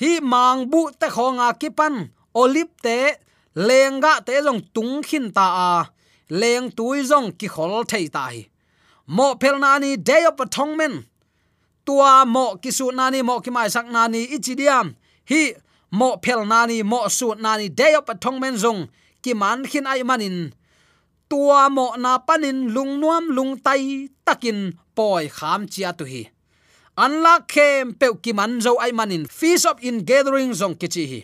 hi 0.00 0.18
mang 0.32 0.66
bu 0.70 0.90
te 1.00 1.06
khonga 1.14 1.48
kipan. 1.60 2.10
Olip 2.34 2.70
te 2.82 2.98
lenga 3.54 4.18
te 4.26 4.42
jong 4.46 4.62
tung 4.74 5.02
khin 5.08 5.30
ta 5.36 5.46
a. 5.70 5.74
Leng 6.40 6.70
tui 6.76 7.06
jong 7.10 7.30
ki 7.38 7.46
khol 7.54 7.84
thei 7.90 8.06
ta 8.14 8.24
hi. 8.34 8.42
Mo 9.06 9.34
pel 9.34 9.58
na 9.62 9.78
ni, 9.78 9.96
day 9.96 10.24
of 10.26 10.40
atonement. 10.40 11.06
Tua 11.86 12.24
mo 12.26 12.56
ki 12.62 12.70
su 12.70 12.90
na 12.90 13.10
ni, 13.10 13.22
mo 13.22 13.40
ki 13.44 13.50
mai 13.50 13.70
sak 13.70 13.86
na 13.90 14.06
ni 14.06 14.26
ichidiam 14.36 14.94
hi, 15.30 15.42
mo 15.90 16.16
pel 16.24 16.46
na 16.46 16.66
ni, 16.66 16.82
mo 16.82 17.08
su 17.08 17.34
na 17.38 17.56
ni, 17.56 17.68
day 17.68 17.94
of 17.94 18.08
atonement 18.10 18.58
jong 18.58 18.86
ki 19.22 19.32
man 19.40 19.60
khin 19.70 19.86
ai 19.92 20.02
manin 20.02 20.38
tua 21.30 21.62
mo 21.76 21.86
na 22.02 22.18
panin 22.26 22.58
lung 22.74 22.92
nuam 23.00 23.24
lung 23.36 23.52
tai 23.64 24.08
takin 24.26 24.58
poi 24.96 25.24
kham 25.36 25.60
chia 25.72 25.90
tu 25.98 26.04
hi 26.12 26.22
anla 27.04 27.34
khem 27.52 27.94
pe 28.00 28.06
ki 28.22 28.32
man 28.38 28.52
zo 28.64 28.72
ai 28.84 28.92
manin 28.98 29.24
feast 29.38 29.66
of 29.70 29.76
in 29.88 30.04
gathering 30.08 30.52
zong 30.60 30.76
kichi 30.80 31.04
hi. 31.12 31.20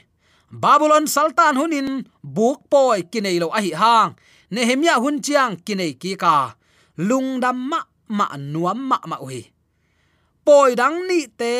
Babylon 0.62 1.06
sultan 1.14 1.58
hunin 1.58 2.06
buk 2.22 2.70
poi 2.70 3.02
kinei 3.12 3.36
lo 3.42 3.48
a 3.50 3.60
hi 3.60 3.72
hang. 3.82 4.14
Nehemia 4.54 4.94
hun 5.02 5.18
chiang 5.24 5.54
kinei 5.66 5.92
ki 6.00 6.14
ka 6.22 6.54
lungdam 7.08 7.58
ma 7.70 7.80
ma 8.08 8.26
nuam 8.38 8.78
ma 8.90 8.98
ma 9.10 9.16
ui 9.26 9.42
poi 10.46 10.78
dang 10.78 10.98
ni 11.08 11.26
te 11.40 11.54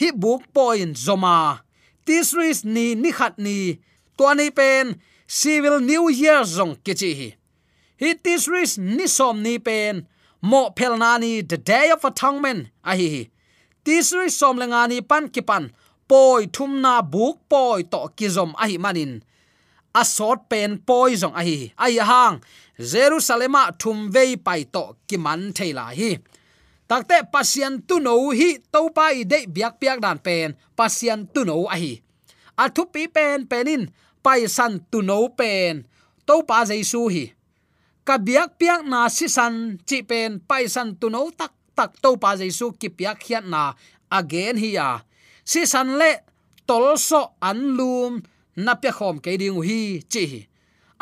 hi 0.00 0.08
buk 0.22 0.42
poi 0.54 0.82
zoma 1.04 1.62
tisris 2.04 2.66
ni 2.74 2.86
ni 3.02 3.10
khat 3.18 3.38
ni 3.38 3.78
to 4.18 4.26
ni 4.34 4.50
pen 4.58 4.98
civil 5.32 5.80
new 5.80 6.10
year 6.10 6.44
zong 6.44 6.76
kichi 6.84 7.10
hi. 7.18 7.28
Hi 8.00 8.10
tisris 8.24 8.76
ni 8.76 9.06
som 9.08 9.40
ni 9.42 9.56
pen, 9.58 10.06
mo 10.42 10.68
pelnani 10.76 11.48
the 11.48 11.56
day 11.56 11.88
of 11.90 12.04
atonement, 12.04 12.68
a 12.84 12.92
hi 13.00 13.08
hi. 13.14 13.22
Ris 13.86 14.36
som 14.36 14.58
lenga 14.58 14.86
ni 14.88 15.00
pan 15.00 15.30
ki 15.30 15.40
pan, 15.40 15.70
poi 16.06 16.44
thum 16.52 16.82
na 16.82 17.00
buk 17.00 17.48
poi 17.48 17.80
to 17.82 18.00
kizom 18.14 18.52
a 18.60 18.68
hi 18.68 18.76
manin. 18.76 19.22
A 19.94 20.04
sort 20.04 20.50
pen 20.50 20.76
poi 20.78 21.14
zong, 21.14 21.32
a 21.34 21.42
hi 21.42 21.72
ai 21.78 21.96
hang, 22.10 22.42
Jerusalem 22.78 23.56
thum 23.78 24.12
vei 24.12 24.36
pai 24.36 24.64
to 24.64 24.96
ki 25.08 25.16
man 25.16 25.52
theila 25.56 25.86
hi. 25.96 26.18
Takte 26.86 27.24
pasian 27.32 27.80
tu 27.88 28.00
no 28.00 28.30
hi 28.32 28.58
to 28.70 28.90
pai 28.90 29.24
de 29.24 29.46
biak 29.46 29.80
biak 29.80 29.98
dan 30.04 30.18
pen 30.18 30.56
pasian 30.76 31.26
tu 31.32 31.46
no 31.46 31.64
a 31.68 31.76
hi. 31.76 32.02
A 32.58 32.68
thu 32.68 32.84
pi 32.84 33.06
pen 33.06 33.46
penin 33.46 33.88
pai 34.24 34.48
san 34.48 34.80
tu 34.90 35.02
no 35.02 35.28
pen. 35.38 35.84
To 36.26 36.42
pa 36.48 36.62
jaisu 36.64 37.10
hi. 37.10 37.24
Ka 38.06 38.18
biak 38.18 38.58
piak 38.58 38.82
na 38.86 39.10
si 39.10 39.26
san 39.26 39.78
chi 39.86 40.02
pen, 40.02 40.40
pai 40.48 40.66
san 40.70 40.94
tu 41.00 41.10
no 41.10 41.30
tak 41.30 41.52
tak. 41.76 41.98
To 42.02 42.16
pa 42.22 42.38
jaisu 42.38 42.72
ki 42.80 42.88
piak 42.96 43.18
khiat 43.22 43.44
na 43.46 43.74
again 44.10 44.56
hi 44.62 44.78
ya. 44.78 44.88
Si 45.44 45.66
san 45.66 45.98
le, 45.98 46.12
tol 46.66 46.94
so 46.98 47.34
an 47.42 47.76
lum, 47.76 48.22
na 48.56 48.74
pe 48.74 48.90
khom 48.96 49.16
ke 49.24 49.34
ding 49.40 49.58
hi 49.68 49.80
chi 50.12 50.46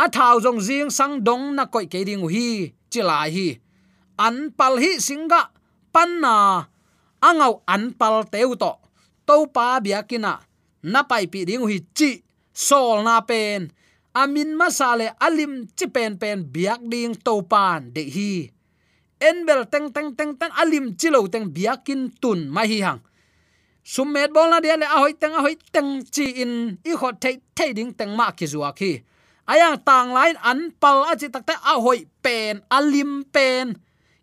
a 0.03 0.09
thao 0.09 0.41
jong 0.41 0.61
jing 0.67 0.91
sang 0.91 1.21
dong 1.27 1.45
na 1.57 1.65
koi 1.73 1.85
ke 1.93 2.01
ding 2.09 2.25
hi 2.35 2.73
chi 2.93 3.01
lai 3.03 3.29
hi. 3.37 3.49
An 4.17 4.37
pal 4.59 4.75
hi 4.83 4.91
singa 5.07 5.43
pan 5.93 6.11
na. 6.25 6.37
Angau 7.29 7.61
an 7.75 7.93
pal 8.01 8.25
teu 8.33 8.55
to. 8.63 8.73
To 9.27 9.37
pa 9.55 9.67
biakina 9.85 10.33
na 10.83 11.01
pai 11.11 11.25
pi 11.33 11.45
ding 11.49 11.65
hi 11.71 11.79
chi 11.99 12.11
sol 12.67 13.01
na 13.07 13.25
pen. 13.25 13.73
Amin 14.13 14.51
masale 14.61 15.07
alim 15.27 15.53
chi 15.77 15.87
pen 15.95 16.13
pen 16.23 16.39
biak 16.55 16.81
ding 16.93 17.15
to 17.27 17.35
pan 17.53 17.81
de 17.95 18.03
hi. 18.15 18.33
Enbel 19.29 19.63
teng 19.73 19.89
teng 19.95 20.11
teng 20.19 20.33
teng 20.41 20.53
alim 20.63 20.87
chilo 21.01 21.21
teng 21.33 21.47
biakin 21.57 22.03
tun 22.21 22.41
mai 22.55 22.67
hi 22.69 22.79
hang. 22.87 23.01
Summet 23.85 24.31
bol 24.35 24.51
na 24.51 24.61
dia 24.61 24.77
le 24.77 24.87
ahoi 24.87 25.13
teng 25.21 25.35
ahoi 25.39 25.55
teng 25.75 26.05
chi 26.15 26.27
in. 26.43 26.53
I 26.85 26.93
khot 27.01 27.17
thei 27.23 27.37
thei 27.57 27.71
ding 27.73 27.91
teng 27.99 28.13
ma 28.19 28.27
ki 28.39 28.47
zuwa 28.53 28.71
khi 28.79 28.93
ayang 29.51 29.83
tang 29.83 30.15
lain 30.15 30.39
an 30.39 30.71
pal 30.79 31.11
a 31.11 31.13
chi 31.19 31.27
tak 31.35 31.43
ta 31.49 31.55
ahoi 31.73 32.07
pen, 32.23 32.63
alim 32.71 33.27
pen. 33.35 33.75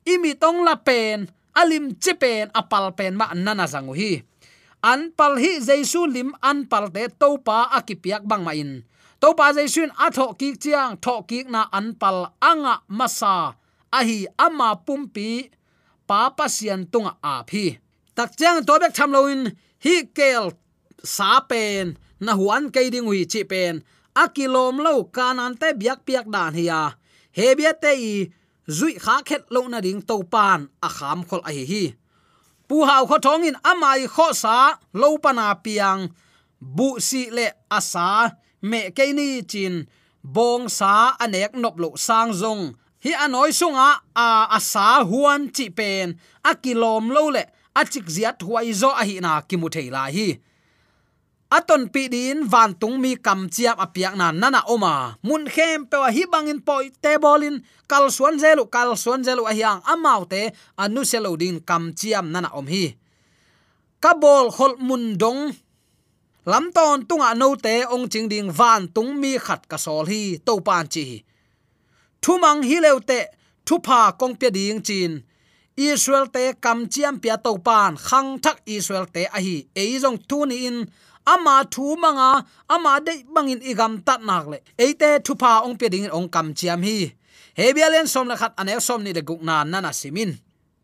Imi 0.08 0.32
tong 0.40 0.64
la 0.64 0.76
pen, 0.88 1.28
alim 1.52 1.92
chi 2.00 2.14
pen 2.16 2.48
apal 2.56 2.96
pen 2.98 3.14
ma 3.20 3.28
nana 3.36 3.66
zangu 3.68 3.94
hi 4.00 4.24
an 4.92 5.02
pal 5.18 5.34
hi 5.44 5.52
jaisu 5.68 6.02
lim 6.16 6.30
an 6.50 6.58
pal 6.72 6.86
te 6.96 7.04
to 7.22 7.30
pa 7.48 7.58
akipiak 7.78 8.24
bang 8.30 8.44
ma 8.48 8.54
in. 8.62 8.72
To 9.22 9.28
pa 9.38 9.46
jaisu 9.58 9.84
a 10.06 10.08
tho 10.16 10.26
ki 10.40 10.50
chiang 10.64 10.94
tho 11.04 11.16
ki 11.30 11.40
na 11.54 11.62
an 11.78 11.88
pal 12.02 12.18
anga 12.50 12.76
masa. 12.98 13.36
Ahi 13.98 14.20
ama 14.46 14.70
pumpi 14.86 15.30
pa 16.08 16.20
sian 16.56 16.82
tunga 16.92 17.12
a 17.34 17.36
phi 17.50 17.66
tak 18.18 18.30
chang 18.40 18.60
to 18.68 18.74
bek 18.82 18.94
tham 18.98 19.12
loin 19.16 19.42
hi 19.86 19.96
kel 20.18 20.46
sa 21.16 21.40
pen, 21.50 21.86
na 22.26 22.32
huan 22.40 22.64
ke 22.74 22.82
ding 22.94 23.08
hui 23.10 23.22
chi 23.32 23.42
pen. 23.52 23.74
Akilom 24.24 24.76
lo 24.86 24.94
kanan 25.16 25.54
te 25.62 25.68
biak 25.80 26.00
piak 26.08 26.26
dan 26.34 26.54
hiya 26.58 26.82
he 27.38 27.54
bia 27.58 27.74
te 27.84 27.92
i, 27.94 28.16
zui 28.78 28.94
kha 29.04 29.16
khet 29.28 29.44
lo 29.54 29.62
na 29.70 29.80
ding 29.86 30.02
to 30.10 30.16
pan 30.34 30.60
a 30.88 30.90
kham 30.98 31.20
khol 31.30 31.42
a 31.50 31.52
hi 31.58 31.64
hi 31.72 31.84
pu 32.68 32.84
hau 32.88 33.04
kho 33.10 33.18
thong 33.26 33.48
in 33.50 33.58
amai 33.72 34.02
kho 34.16 34.28
sa 34.44 34.56
lo 34.94 35.18
pana 35.24 35.48
piang. 35.64 36.02
Bu 36.60 37.00
si 37.08 37.30
le 37.38 37.48
asa, 37.78 38.38
me 38.70 38.92
ke 38.96 39.06
ni 39.18 39.42
chin. 39.52 39.76
Bong 40.24 40.68
sa 40.68 41.16
anek 41.24 41.54
nop 41.62 41.76
lo 41.80 41.90
sang 41.96 42.32
zong. 42.42 42.64
Hi 43.04 43.12
anoi 43.24 43.52
sunga, 43.60 43.90
a 44.16 44.28
asa 44.58 45.06
huan 45.10 45.42
chi 45.56 45.70
pen. 45.70 46.18
A 46.50 46.52
kilom 46.64 47.06
lo 47.16 47.30
le, 47.36 47.44
a 47.80 47.82
chik 47.86 48.08
ziat 48.16 48.42
huai 48.44 48.74
zo 48.74 48.90
a 49.02 49.04
hi 49.08 49.20
na 49.22 49.42
ki 49.48 49.56
mu 49.62 49.70
thei 49.70 49.90
la 49.96 50.04
hi 50.16 50.28
aton 51.50 51.88
pi 51.94 52.08
din 52.10 52.44
van 52.52 52.74
tung 52.80 53.00
mi 53.02 53.16
kam 53.16 53.50
chiap 53.50 53.78
apiak 53.80 54.16
na 54.20 54.32
nana 54.32 54.62
oma. 54.68 55.18
Mun 55.24 55.46
khem 55.48 55.86
pe 55.90 55.98
wa 55.98 56.10
hi 56.12 56.24
bangin 56.32 56.60
poi 56.68 56.90
te 57.04 57.18
bolin. 57.18 57.64
Kal 57.88 58.12
suan 58.12 58.36
zelu, 58.40 58.64
kal 58.68 58.98
suan 58.98 59.24
zelu 59.24 59.44
a 59.48 59.54
hiang 59.54 59.82
amau 59.94 60.26
te 60.26 60.52
anu 60.78 61.02
selo 61.04 61.36
din 61.36 61.60
kam 61.60 61.94
chiam 62.00 62.26
nana 62.34 62.50
om 62.60 62.68
hi. 62.68 62.86
Kabol 64.04 64.52
hol 64.58 64.74
mun 64.88 65.18
dong. 65.18 65.42
Lam 66.46 66.72
ton 66.76 67.06
tunga 67.08 67.34
no 67.36 67.56
te 67.56 67.84
ong 67.94 68.08
ching 68.12 68.28
ding 68.32 68.50
van 68.52 68.88
tung 68.96 69.20
mi 69.22 69.38
khat 69.46 69.68
ka 69.68 69.78
sol 69.78 70.06
hi, 70.12 70.40
to 70.46 70.54
pan 70.68 70.88
chi 70.88 71.28
thu 72.28 72.38
mang 72.44 72.62
hi 72.70 72.78
leu 72.86 73.00
te, 73.10 73.20
thu 73.66 73.76
pha 73.86 74.12
kong 74.20 74.36
pe 74.40 74.48
ding 74.56 74.82
chin. 74.88 75.12
Israel 75.78 76.26
te 76.36 76.44
kam 76.64 76.80
chiam 76.94 77.16
pia 77.24 77.36
to 77.46 77.52
pan, 77.68 77.94
khang 78.08 78.30
thak 78.44 78.58
israel 78.78 79.06
te 79.16 79.24
a 79.38 79.40
hi. 79.46 79.58
E 79.82 79.84
jong 80.04 80.18
thu 80.30 80.46
ni 80.46 80.58
in 80.68 80.78
ama 81.34 81.56
thu 81.74 81.96
manga, 82.04 82.32
ama 82.74 82.92
de 83.06 83.14
bangin 83.34 83.62
igam 83.72 83.94
tat 84.08 84.22
nak 84.28 84.46
le. 84.52 84.58
Eite 84.84 85.00
te 85.00 85.10
thu 85.26 85.34
pha 85.42 85.52
ong 85.66 85.76
pe 85.80 85.88
ding 85.94 86.08
ong 86.18 86.30
kam 86.34 86.48
chiam 86.58 86.82
hi. 86.88 86.98
Hebialen 87.60 88.08
som 88.14 88.28
la 88.30 88.36
khat 88.42 88.54
ane 88.62 88.74
som 88.88 89.04
ni 89.04 89.12
le 89.18 89.22
guk 89.30 89.42
na 89.48 89.56
nana 89.72 89.92
simin 90.00 90.32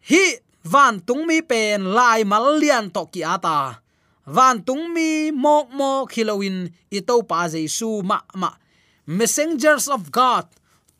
hi, 0.10 0.24
van 0.64 1.00
tung 1.00 1.24
mi 1.28 1.42
pen 1.42 1.94
lai 1.96 2.24
mal 2.32 2.60
lian 2.62 2.92
to 2.96 3.06
ki 3.14 3.22
ata. 3.24 3.80
Van 4.26 4.64
tung 4.68 4.94
mi 4.96 5.32
mok 5.32 5.68
mo 5.78 5.92
khilowin 6.12 6.58
i 6.98 7.00
to 7.08 7.16
pa 7.30 7.48
jesu 7.54 8.02
ma 8.10 8.18
ma. 8.42 8.52
Messengers 9.08 9.88
of 9.88 10.12
god 10.12 10.48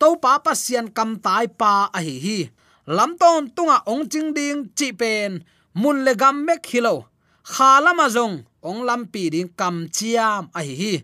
to 0.00 0.16
pa 0.22 0.38
pa 0.44 0.52
sian 0.54 0.88
kam 0.96 1.10
tai 1.24 1.46
pa 1.60 1.88
a 1.92 2.00
hi 2.06 2.16
hi. 2.24 2.38
Lam 2.86 3.16
ton 3.20 3.48
tunga 3.56 3.78
ong 3.92 4.04
ching 4.12 4.30
ding 4.36 4.60
chi 4.76 4.92
pen 5.00 5.44
mun 5.80 6.04
le 6.04 6.12
gam 6.20 6.36
mek 6.46 6.64
hilo. 6.70 7.08
Khala 7.44 7.92
ma 7.98 8.06
zong 8.08 8.44
ong 8.64 8.80
lampi 8.88 9.28
ding 9.34 9.50
kam 9.60 9.76
chiam 9.96 10.48
à, 10.50 10.58
a 10.58 10.60
hi 10.66 10.74
hi 10.82 10.94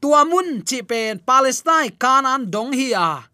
tua 0.00 0.20
mun 0.28 0.60
chi 0.68 0.78
pen 0.90 1.18
palestine 1.28 1.96
kanan 2.02 2.46
dong 2.52 2.72
hi 2.76 2.88
a 2.92 3.00
à. 3.00 3.30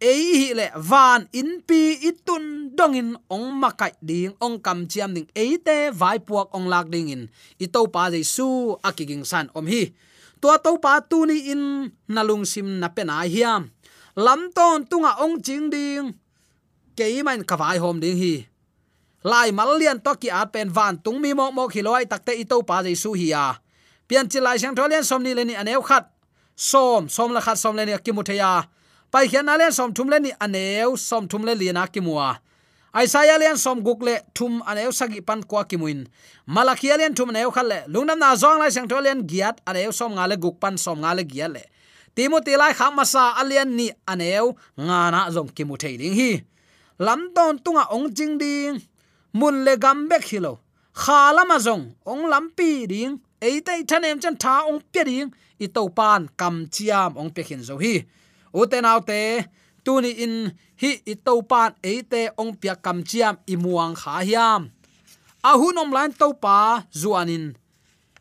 ei 0.00 0.24
hi 0.40 0.48
le 0.58 0.66
van 0.76 1.24
in 1.32 1.64
pi 1.68 1.96
itun 2.08 2.72
dongin 2.76 3.16
ong 3.32 3.48
makai 3.62 3.96
ding 4.08 4.32
ong 4.44 4.60
kam 4.60 4.84
chiam 4.84 5.16
ding 5.16 5.28
ei 5.32 5.56
te 5.56 5.88
vai 6.00 6.20
puak 6.20 6.52
ong 6.52 6.68
lak 6.68 6.92
ding 6.92 7.08
in. 7.08 7.22
Ito 7.56 7.88
pa 7.88 8.12
pa 8.12 8.20
su 8.20 8.76
akiging 8.84 9.24
san 9.24 9.48
om 9.56 9.64
hi 9.64 9.92
tua 10.40 10.60
to 10.60 10.76
pa 10.84 11.00
tu 11.00 11.24
ni 11.24 11.48
in 11.52 11.88
nalung 12.12 12.44
sim 12.44 12.68
na 12.80 12.88
pe 12.92 13.02
na 13.08 13.24
hiam. 13.24 13.72
Lam 14.16 14.52
ton 14.52 14.84
tunga 14.84 15.16
ong 15.24 15.40
ching 15.40 15.72
ding 15.72 16.12
ke 16.96 17.24
man 17.24 17.40
ka 17.44 17.56
hom 17.56 17.96
ding 18.00 18.16
hi 18.20 18.34
lai 19.26 19.50
mal 19.50 19.74
lian 19.80 19.98
to 19.98 20.14
ki 20.14 20.30
at 20.30 20.54
pen 20.54 20.70
van 20.70 20.94
tung 21.02 21.18
mi 21.18 21.34
mo 21.34 21.50
mo 21.50 21.66
khiloi 21.66 22.06
takte 22.06 22.32
i 22.38 22.44
pa 22.46 22.76
jesu 22.86 23.10
hi 23.18 23.28
a. 23.34 23.58
Pian 24.08 24.30
chi 24.30 24.38
lai 24.38 24.56
sang 24.62 24.76
tholian 24.78 25.02
som 25.02 25.22
ni 25.22 25.34
le 25.34 25.42
aneu 25.62 25.82
khat. 25.82 26.04
Som 26.54 27.08
som 27.08 27.32
la 27.34 27.40
khat 27.40 27.58
som 27.58 27.74
leni 27.76 27.92
ni 27.92 28.12
pai 29.10 29.28
khian 29.30 29.48
alen 29.48 29.72
som 29.72 29.94
thum 29.96 30.08
leni 30.12 30.30
aneu 30.44 30.96
som 30.96 31.28
thum 31.28 31.44
le 31.48 31.54
li 31.54 31.72
kimua 31.92 32.38
aisaya 32.92 33.38
len 33.38 33.56
som 33.56 33.80
gukle 33.80 34.14
thum 34.34 34.62
aneu 34.66 34.92
sagi 34.92 35.20
pan 35.20 35.42
kwa 35.42 35.64
kimuin 35.64 36.06
Malachi 36.46 36.88
len 36.88 37.14
thum 37.14 37.30
aneu 37.30 37.50
khale 37.50 37.78
lungnam 37.88 38.18
na 38.18 38.34
zong 38.36 38.58
lai 38.58 38.70
sang 38.70 38.88
tholian 38.88 39.22
giat 39.22 39.60
aneu 39.66 39.92
som 39.92 40.12
ngale 40.12 40.36
guk 40.36 40.60
pan 40.60 40.76
som 40.76 40.98
ngale 41.00 41.24
giat 41.24 41.50
le. 41.50 41.62
Timothy 42.14 42.56
lai 42.56 42.72
kham 42.72 42.96
masa 42.96 43.36
alian 43.40 43.68
ni 43.68 43.90
aneu 44.06 44.56
nga 44.76 45.10
na 45.10 45.30
zong 45.30 45.50
kimuthei 45.56 45.96
ding 45.98 46.14
hi. 46.14 46.44
Lam 46.98 47.32
ton 47.34 47.58
tunga 47.58 47.84
ong 47.92 48.12
jing 48.16 48.38
ding 48.38 48.80
mun 49.38 49.56
le 49.66 49.74
gam 49.84 49.98
bek 50.10 50.24
hilo 50.30 50.52
khalama 51.02 51.56
zong. 51.66 51.84
Ong 52.10 52.22
lampi 52.32 52.70
ding. 52.92 53.14
Eite 53.46 53.72
thanem 53.88 54.18
chan 54.22 54.36
tha 54.42 54.54
ong 54.70 54.80
pe 54.92 55.00
ding. 55.08 55.28
I 55.64 55.66
to 55.76 55.82
pan 55.98 56.22
kam 56.40 56.56
chiam 56.74 57.10
ong 57.20 57.30
pe 57.34 57.42
khin 57.48 57.62
zo 57.68 57.74
hi. 57.82 57.94
Uten 58.60 58.84
autte 58.92 59.20
tuni 59.84 60.10
in 60.24 60.34
hi 60.80 60.90
i 61.12 61.14
to 61.26 61.34
pan 61.50 61.70
eite 61.90 62.20
ong 62.40 62.52
pia 62.60 62.74
kam 62.84 62.98
chiam 63.10 63.34
i 63.52 63.54
muang 63.62 63.94
kha 64.00 64.14
hiam. 64.28 64.62
A 65.48 65.52
hunom 65.60 65.90
lan 65.96 66.10
to 66.20 66.28
pa 66.42 66.58
zuanin 67.00 67.46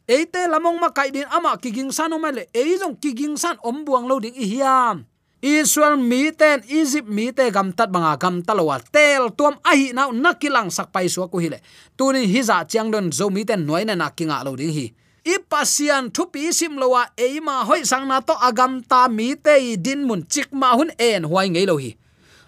eite 0.08 0.46
lamong 0.46 0.78
ma 0.78 0.90
kai 0.94 1.10
din 1.10 1.26
ama 1.34 1.58
kiging 1.58 1.90
san 1.90 2.14
o 2.14 2.18
ei 2.22 2.46
e 2.54 2.78
jong 2.78 2.96
kiging 3.02 3.38
san 3.38 3.58
om 3.66 3.86
buang 3.86 4.06
lo 4.06 4.20
ding 4.22 4.38
i 4.38 4.46
hiam. 4.46 5.06
Israel 5.46 6.02
mi 6.02 6.34
ten 6.34 6.66
Egypt 6.66 7.06
mi 7.06 7.30
te, 7.30 7.46
gam 7.54 7.70
tat 7.70 7.94
banga, 7.94 8.18
gam 8.18 8.42
talowa 8.42 8.82
tel 8.90 9.30
tuam 9.38 9.54
ahi 9.62 9.94
na 9.94 10.10
nakilang 10.10 10.74
sak 10.74 10.90
pai 10.90 11.06
su 11.06 11.22
ko 11.30 11.38
hile 11.38 11.62
tuni 11.94 12.26
hiza 12.26 12.66
chiang 12.66 12.90
don 12.90 13.14
zo 13.14 13.30
mi 13.30 13.46
ten 13.46 13.62
noina 13.62 13.94
na 13.94 14.10
kinga 14.10 14.42
lo 14.42 14.58
ding 14.58 14.74
hi. 14.74 14.90
Ipasian 15.22 16.10
thupi 16.10 16.50
sim 16.50 16.82
lowa 16.82 17.14
eima 17.14 17.62
hoi 17.62 17.86
sang 17.86 18.10
na 18.10 18.26
to 18.26 18.34
agam 18.34 18.82
ta 18.82 19.06
mi 19.06 19.38
te 19.38 19.78
din 19.78 20.10
mun 20.10 20.26
chik 20.26 20.50
ma 20.50 20.74
hun 20.74 20.90
en 20.98 21.30
huai 21.30 21.54
ngei 21.54 21.70
lo 21.70 21.78
hi. 21.78 21.94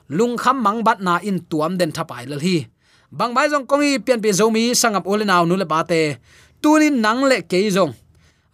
Lung 0.10 0.34
kham 0.34 0.58
mang 0.58 0.82
bat 0.82 0.98
na 0.98 1.22
in 1.22 1.46
tuam 1.46 1.78
den 1.78 1.94
thapai 1.94 2.26
lal 2.26 2.42
hi. 2.42 2.66
Bang 3.14 3.38
bai 3.38 3.46
jong 3.46 3.70
kongi 3.70 4.02
pian 4.02 4.18
pi 4.18 4.34
zomi 4.34 4.74
sangap 4.74 5.06
ole 5.06 5.22
naw 5.22 5.46
nu 5.46 5.54
le 5.54 5.70
ba 5.70 5.86
te. 5.86 6.18
Tunin 6.66 6.98
nang 6.98 7.30
le 7.30 7.46
ke 7.46 7.70
jong 7.70 7.94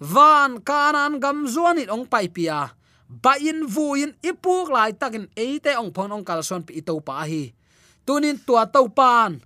van 0.04 0.60
kanan 0.68 1.24
gam 1.24 1.48
zuanit 1.48 1.88
ong 1.88 2.04
pai 2.12 2.28
pia 2.28 2.83
ba 3.22 3.38
in 3.38 3.70
vu 3.70 3.94
in 3.94 4.18
ipuk 4.26 4.74
lai 4.74 4.98
takin 4.98 5.30
eite 5.38 5.78
ong 5.78 5.94
phon 5.94 6.10
ong 6.10 6.26
kal 6.26 6.42
son 6.42 6.66
pi 6.66 6.82
to 6.82 6.98
pa 6.98 7.22
hi. 7.30 7.54
Tunin 8.02 8.42
tua 8.42 8.66
to 8.66 8.90
pan 8.90 9.38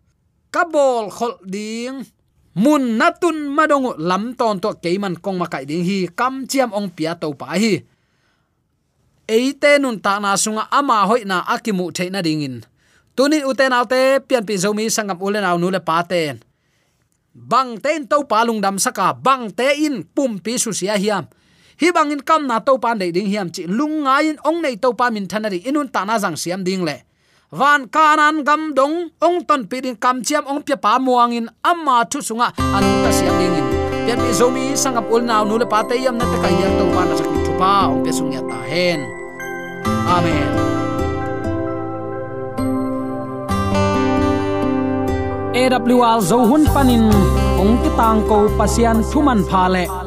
kabol 0.54 1.12
khol 1.12 1.36
ding. 1.44 2.08
Mun 2.58 2.98
natun 2.98 3.54
madong 3.54 4.00
lam 4.02 4.34
ton 4.34 4.58
to 4.64 4.74
keiman 4.80 5.20
kong 5.20 5.38
makai 5.38 5.68
ding 5.68 5.84
hi. 5.84 6.08
Kam 6.08 6.48
chiam 6.48 6.72
ong 6.72 6.90
pia 6.96 7.20
to 7.20 7.36
pa 7.36 7.60
hi. 7.60 7.84
Eite 9.28 9.72
nun 9.84 10.00
ta 10.00 10.24
na 10.24 10.40
sunga 10.40 10.72
ama 10.72 11.04
hoi 11.04 11.28
na 11.28 11.44
akimu 11.44 11.92
theina 11.92 12.24
dingin. 12.24 12.64
Tunin 13.12 13.44
uten 13.44 13.76
alte 13.76 14.24
pian 14.24 14.48
pi 14.48 14.56
zomi 14.56 14.88
sangam 14.88 15.20
ulen 15.20 15.44
aw 15.44 15.60
nu 15.60 15.68
le 15.68 15.82
bang 17.38 17.78
ten 17.78 18.02
to 18.10 18.26
palung 18.26 18.58
dam 18.58 18.82
saka. 18.82 19.14
Bang 19.14 19.54
te 19.54 19.86
in 19.86 20.02
pum 20.16 20.40
pi 20.42 20.58
su 20.58 20.74
sia 20.74 20.98
hiam 20.98 21.30
hi 21.78 21.94
bangin 21.94 22.22
kam 22.26 22.50
na 22.50 22.58
to 22.60 22.78
pan 22.82 22.98
dei 22.98 23.12
ding 23.14 23.30
hiam 23.30 23.50
chi. 23.54 23.64
Lunga 23.70 24.22
in 24.26 24.38
ong 24.42 24.62
nei 24.62 24.76
to 24.82 24.94
pa 24.94 25.10
min 25.14 25.28
thanari 25.30 25.62
inun 25.62 25.88
ta 25.94 26.02
na 26.06 26.18
jang 26.18 26.36
siam 26.36 26.64
ding 26.66 26.84
le. 26.84 26.98
Van 27.52 27.88
kanan 27.88 28.44
gam 28.44 28.74
dong, 28.74 28.96
ong 29.22 29.38
ton 29.48 29.62
pi 29.70 29.78
ding 29.86 29.96
kam 29.96 30.22
chiam 30.26 30.44
ong 30.50 30.62
pia 30.66 30.78
pa 30.78 30.98
muangin 31.00 31.48
amma 31.64 32.04
thu 32.12 32.20
sunga. 32.20 32.48
An 32.58 32.84
ta 33.04 33.10
siam 33.14 33.36
ding 33.40 33.56
in. 33.60 33.68
Pia 34.06 34.16
pi 34.18 34.30
zomi 34.40 34.74
sangap 34.74 35.06
ul 35.14 35.22
naw 35.22 35.44
nu 35.46 35.56
le 35.62 35.68
pa 35.74 35.80
te 35.90 35.96
yam 36.06 36.18
na 36.18 36.26
ta 36.32 36.38
kai 36.44 36.54
yak 36.62 36.74
to 36.80 36.86
pa 36.96 37.02
na 37.06 37.14
sak 37.20 37.30
thu 37.46 37.54
pa. 37.62 37.74
Ong 37.94 38.02
pe 38.04 38.12
sung 38.18 38.34
ya 38.34 38.42
ta 38.50 38.58
hen. 38.72 39.00
Amen. 40.16 40.52
AWR 45.58 46.20
zo 46.30 46.38
hun 46.50 46.64
panin 46.74 47.06
ong 47.62 47.74
ki 47.82 47.90
tang 48.00 48.22
ko 48.30 48.38
pasian 48.58 48.98
thuman 49.10 49.42
pha 49.50 49.64
le. 49.74 50.07